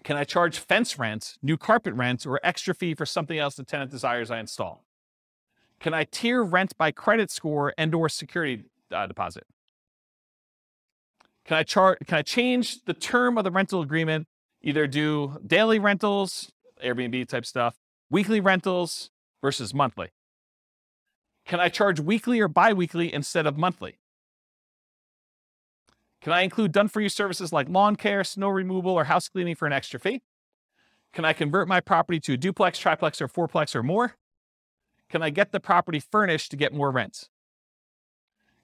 Can 0.04 0.18
I 0.18 0.26
charge 0.26 0.60
fence 0.60 1.00
rent, 1.00 1.38
new 1.42 1.56
carpet 1.56 1.94
rent, 1.94 2.28
or 2.28 2.42
extra 2.44 2.76
fee 2.76 2.94
for 2.94 3.06
something 3.06 3.40
else 3.40 3.56
the 3.56 3.64
tenant 3.64 3.90
desires 3.90 4.30
I 4.30 4.42
install? 4.42 4.84
Can 5.80 5.94
I 5.94 6.04
tier 6.04 6.44
rent 6.44 6.78
by 6.78 6.92
credit 6.92 7.32
score 7.32 7.74
and 7.78 7.96
or 7.96 8.10
security 8.10 8.66
uh, 8.92 9.08
deposit? 9.08 9.46
Can 11.46 11.56
I 11.56 11.64
char- 11.64 11.98
can 12.06 12.18
I 12.18 12.22
change 12.22 12.84
the 12.84 12.94
term 12.94 13.38
of 13.38 13.46
the 13.46 13.52
rental 13.52 13.82
agreement, 13.82 14.28
either 14.62 14.88
do 14.88 15.38
daily 15.48 15.80
rentals, 15.80 16.52
Airbnb 16.84 17.30
type 17.30 17.46
stuff, 17.46 17.78
weekly 18.10 18.40
rentals 18.40 19.10
versus 19.42 19.74
monthly? 19.74 20.10
Can 21.46 21.60
I 21.60 21.70
charge 21.70 22.00
weekly 22.00 22.40
or 22.40 22.48
biweekly 22.48 23.14
instead 23.14 23.46
of 23.46 23.58
monthly? 23.58 24.00
Can 26.22 26.34
I 26.34 26.42
include 26.42 26.72
done 26.72 26.88
for 26.88 27.02
you 27.02 27.10
services 27.10 27.54
like 27.54 27.70
lawn 27.70 27.96
care, 27.96 28.24
snow 28.24 28.50
removal, 28.50 28.94
or 28.94 29.04
house 29.04 29.30
cleaning 29.30 29.56
for 29.56 29.68
an 29.68 29.74
extra 29.74 30.00
fee? 30.00 30.22
Can 31.14 31.24
I 31.24 31.34
convert 31.34 31.68
my 31.68 31.80
property 31.80 32.20
to 32.22 32.34
a 32.34 32.38
duplex, 32.38 32.80
triplex, 32.80 33.22
or 33.22 33.28
fourplex 33.28 33.76
or 33.76 33.84
more? 33.84 34.16
Can 35.10 35.22
I 35.22 35.30
get 35.30 35.52
the 35.52 35.60
property 35.60 36.00
furnished 36.00 36.50
to 36.52 36.58
get 36.58 36.74
more 36.74 36.90
rent? 36.90 37.30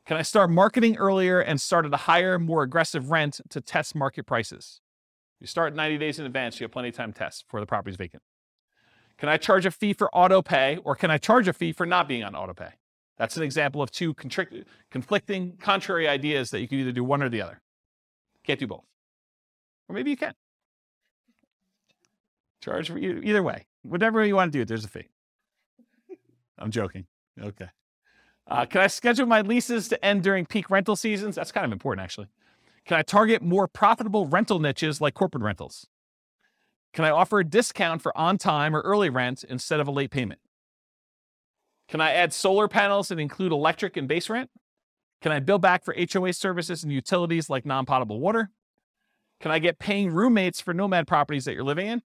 Can 0.08 0.18
I 0.18 0.24
start 0.24 0.50
marketing 0.50 0.98
earlier 0.98 1.40
and 1.40 1.62
start 1.62 1.86
at 1.86 1.94
a 1.94 1.98
higher, 1.98 2.40
more 2.40 2.64
aggressive 2.64 3.12
rent 3.12 3.40
to 3.50 3.62
test 3.62 3.94
market 3.94 4.26
prices? 4.26 4.82
You 5.40 5.46
start 5.46 5.76
90 5.76 6.00
days 6.00 6.18
in 6.18 6.26
advance, 6.26 6.60
you 6.60 6.64
have 6.64 6.72
plenty 6.72 6.90
of 6.90 6.96
time 6.96 7.14
to 7.14 7.20
test 7.20 7.46
before 7.46 7.60
the 7.60 7.68
property 7.68 7.92
is 7.92 7.98
vacant. 7.98 8.24
Can 9.22 9.30
I 9.30 9.38
charge 9.38 9.68
a 9.68 9.72
fee 9.72 9.94
for 9.94 10.10
auto 10.16 10.42
pay 10.42 10.78
or 10.78 10.96
can 10.96 11.12
I 11.12 11.20
charge 11.20 11.48
a 11.48 11.54
fee 11.54 11.74
for 11.74 11.86
not 11.86 12.08
being 12.08 12.24
on 12.24 12.34
auto 12.34 12.56
pay? 12.56 12.70
That's 13.20 13.38
an 13.38 13.44
example 13.44 13.80
of 13.84 13.92
two 13.92 14.16
conflicting, 14.16 15.58
contrary 15.58 16.08
ideas 16.08 16.50
that 16.50 16.60
you 16.60 16.68
can 16.68 16.80
either 16.80 16.92
do 16.92 17.04
one 17.04 17.22
or 17.22 17.30
the 17.30 17.40
other. 17.40 17.62
Can't 18.44 18.60
do 18.60 18.66
both. 18.66 18.84
Or 19.88 19.94
maybe 19.94 20.10
you 20.10 20.18
can. 20.18 20.34
Charge 22.64 22.90
for 22.90 22.98
either, 22.98 23.22
either 23.22 23.44
way. 23.44 23.68
Whatever 23.84 24.26
you 24.26 24.36
want 24.36 24.52
to 24.52 24.58
do, 24.58 24.66
there's 24.66 24.86
a 24.86 24.88
fee. 24.88 25.10
I'm 26.58 26.72
joking. 26.72 27.06
Okay. 27.40 27.70
Uh, 28.48 28.66
can 28.66 28.82
I 28.82 28.88
schedule 28.88 29.28
my 29.28 29.42
leases 29.42 29.88
to 29.90 30.04
end 30.04 30.24
during 30.24 30.48
peak 30.48 30.72
rental 30.72 30.96
seasons? 30.96 31.36
That's 31.36 31.52
kind 31.52 31.64
of 31.68 31.72
important, 31.72 32.04
actually. 32.04 32.30
Can 32.86 32.98
I 32.98 33.04
target 33.04 33.44
more 33.44 33.68
profitable 33.68 34.26
rental 34.26 34.58
niches 34.58 35.00
like 35.00 35.14
corporate 35.14 35.44
rentals? 35.44 35.86
Can 36.94 37.06
I 37.06 37.10
offer 37.10 37.40
a 37.40 37.46
discount 37.46 38.02
for 38.02 38.16
on 38.18 38.38
time 38.38 38.76
or 38.76 38.82
early 38.82 39.10
rent 39.10 39.44
instead 39.48 39.80
of 39.80 39.88
a 39.88 39.92
late 39.92 40.12
payment? 40.12 40.42
Can 41.88 42.02
I 42.02 42.12
add 42.12 42.34
solar 42.34 42.68
panels 42.68 43.12
and 43.12 43.20
include 43.20 43.52
electric 43.52 43.98
and 43.98 44.08
base 44.08 44.30
rent? 44.30 44.50
Can 45.22 45.32
I 45.32 45.40
bill 45.40 45.60
back 45.60 45.84
for 45.84 45.96
HOA 45.96 46.34
services 46.34 46.84
and 46.84 46.92
utilities 46.92 47.50
like 47.50 47.66
non 47.66 47.86
potable 47.86 48.20
water? 48.20 48.50
Can 49.40 49.52
I 49.52 49.60
get 49.60 49.80
paying 49.80 50.12
roommates 50.12 50.62
for 50.62 50.74
nomad 50.74 51.08
properties 51.08 51.46
that 51.46 51.54
you're 51.54 51.64
living 51.64 51.88
in? 51.88 52.02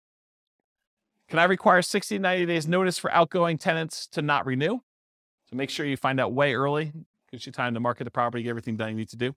Can 1.28 1.40
I 1.40 1.46
require 1.46 1.82
60 1.82 2.18
to 2.18 2.22
90 2.22 2.46
days 2.46 2.68
notice 2.68 2.98
for 2.98 3.12
outgoing 3.12 3.58
tenants 3.58 4.08
to 4.08 4.22
not 4.22 4.46
renew? 4.46 4.80
So 5.50 5.56
make 5.56 5.70
sure 5.70 5.86
you 5.86 5.98
find 5.98 6.20
out 6.20 6.34
way 6.34 6.54
early. 6.54 6.94
Gives 7.32 7.46
you 7.46 7.52
time 7.52 7.74
to 7.74 7.80
market 7.80 8.04
the 8.04 8.12
property, 8.12 8.44
get 8.44 8.52
everything 8.52 8.78
done 8.78 8.90
you 8.90 8.96
need 8.96 9.10
to 9.10 9.18
do. 9.18 9.36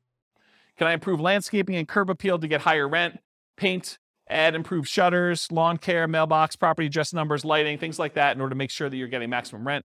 Can 0.76 0.87
I 0.87 0.93
improve 0.93 1.21
landscaping 1.21 1.76
and 1.76 1.88
curb 1.88 2.11
appeal 2.11 2.38
to 2.38 2.47
get 2.47 2.61
higher 2.61 2.88
rent? 2.88 3.19
Paint, 3.57 3.99
add 4.29 4.55
improved 4.55 4.89
shutters, 4.89 5.51
lawn 5.51 5.79
care, 5.79 6.07
mailbox, 6.07 6.57
property 6.57 6.87
address 6.87 7.13
numbers, 7.13 7.45
lighting, 7.45 7.79
things 7.79 7.99
like 7.99 8.15
that 8.15 8.37
in 8.37 8.41
order 8.41 8.51
to 8.51 8.57
make 8.57 8.71
sure 8.71 8.89
that 8.89 8.97
you're 8.97 9.09
getting 9.09 9.31
maximum 9.31 9.67
rent. 9.67 9.85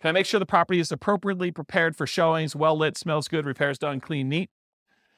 Can 0.00 0.10
I 0.10 0.12
make 0.12 0.26
sure 0.26 0.38
the 0.38 0.46
property 0.46 0.80
is 0.80 0.92
appropriately 0.92 1.50
prepared 1.50 1.96
for 1.96 2.06
showings, 2.06 2.54
well 2.54 2.76
lit, 2.76 2.96
smells 2.96 3.28
good, 3.28 3.46
repairs 3.46 3.78
done, 3.78 4.00
clean, 4.00 4.28
neat? 4.28 4.50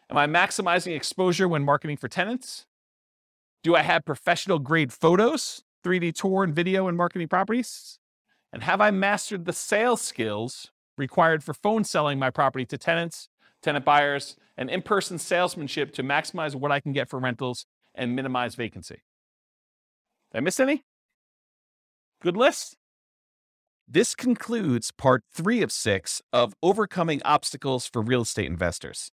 Am 0.09 0.17
I 0.17 0.27
maximizing 0.27 0.95
exposure 0.95 1.49
when 1.49 1.65
marketing 1.65 1.97
for 1.97 2.09
tenants? 2.09 2.67
Do 3.63 3.75
I 3.75 3.83
have 3.83 4.05
professional 4.05 4.61
grade 4.61 4.93
photos, 4.93 5.65
3D 5.85 6.15
tour 6.15 6.45
and 6.45 6.55
video 6.55 6.87
and 6.87 6.97
marketing 6.97 7.29
properties? 7.29 7.99
And 8.53 8.63
have 8.63 8.81
I 8.81 8.93
mastered 8.93 9.45
the 9.45 9.53
sales 9.53 10.01
skills 10.01 10.71
required 10.97 11.43
for 11.43 11.53
phone 11.53 11.85
selling 11.85 12.19
my 12.19 12.31
property 12.31 12.65
to 12.67 12.79
tenants, 12.79 13.29
tenant 13.63 13.85
buyers, 13.85 14.37
and 14.57 14.71
in 14.71 14.83
person 14.83 15.19
salesmanship 15.19 15.93
to 15.95 16.03
maximize 16.03 16.55
what 16.55 16.71
I 16.71 16.81
can 16.81 16.93
get 16.93 17.11
for 17.11 17.19
rentals 17.19 17.67
and 17.97 18.15
minimize 18.15 18.55
vacancy? 18.55 19.03
Did 20.33 20.39
I 20.39 20.41
miss 20.41 20.61
any? 20.61 20.85
Good 22.23 22.37
list? 22.37 22.77
This 23.89 24.15
concludes 24.15 24.91
part 24.91 25.23
three 25.33 25.63
of 25.63 25.71
six 25.71 26.21
of 26.33 26.55
Overcoming 26.63 27.23
Obstacles 27.25 27.87
for 27.87 28.03
Real 28.03 28.23
Estate 28.23 28.47
Investors. 28.47 29.11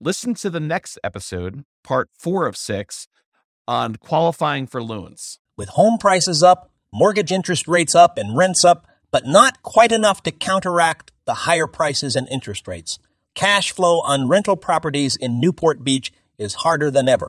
Listen 0.00 0.34
to 0.34 0.50
the 0.50 0.60
next 0.60 0.98
episode, 1.02 1.64
part 1.82 2.08
four 2.18 2.46
of 2.46 2.56
six, 2.56 3.08
on 3.66 3.96
qualifying 3.96 4.66
for 4.66 4.82
loans. 4.82 5.38
With 5.56 5.70
home 5.70 5.98
prices 5.98 6.42
up, 6.42 6.70
mortgage 6.92 7.32
interest 7.32 7.66
rates 7.66 7.94
up, 7.94 8.16
and 8.16 8.36
rents 8.36 8.64
up, 8.64 8.86
but 9.10 9.26
not 9.26 9.62
quite 9.62 9.92
enough 9.92 10.22
to 10.22 10.30
counteract 10.30 11.12
the 11.24 11.34
higher 11.34 11.66
prices 11.66 12.16
and 12.16 12.28
interest 12.28 12.68
rates. 12.68 12.98
Cash 13.34 13.72
flow 13.72 14.00
on 14.00 14.28
rental 14.28 14.56
properties 14.56 15.16
in 15.16 15.40
Newport 15.40 15.82
Beach 15.82 16.12
is 16.38 16.54
harder 16.54 16.90
than 16.90 17.08
ever. 17.08 17.28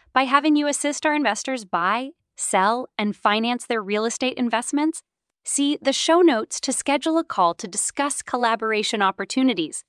by 0.13 0.23
having 0.23 0.55
you 0.55 0.67
assist 0.67 1.05
our 1.05 1.13
investors 1.13 1.65
buy, 1.65 2.11
sell, 2.35 2.87
and 2.97 3.15
finance 3.15 3.65
their 3.65 3.81
real 3.81 4.05
estate 4.05 4.37
investments. 4.37 5.03
See 5.43 5.77
the 5.81 5.93
show 5.93 6.21
notes 6.21 6.59
to 6.61 6.73
schedule 6.73 7.17
a 7.17 7.23
call 7.23 7.53
to 7.55 7.67
discuss 7.67 8.21
collaboration 8.21 9.01
opportunities. 9.01 9.83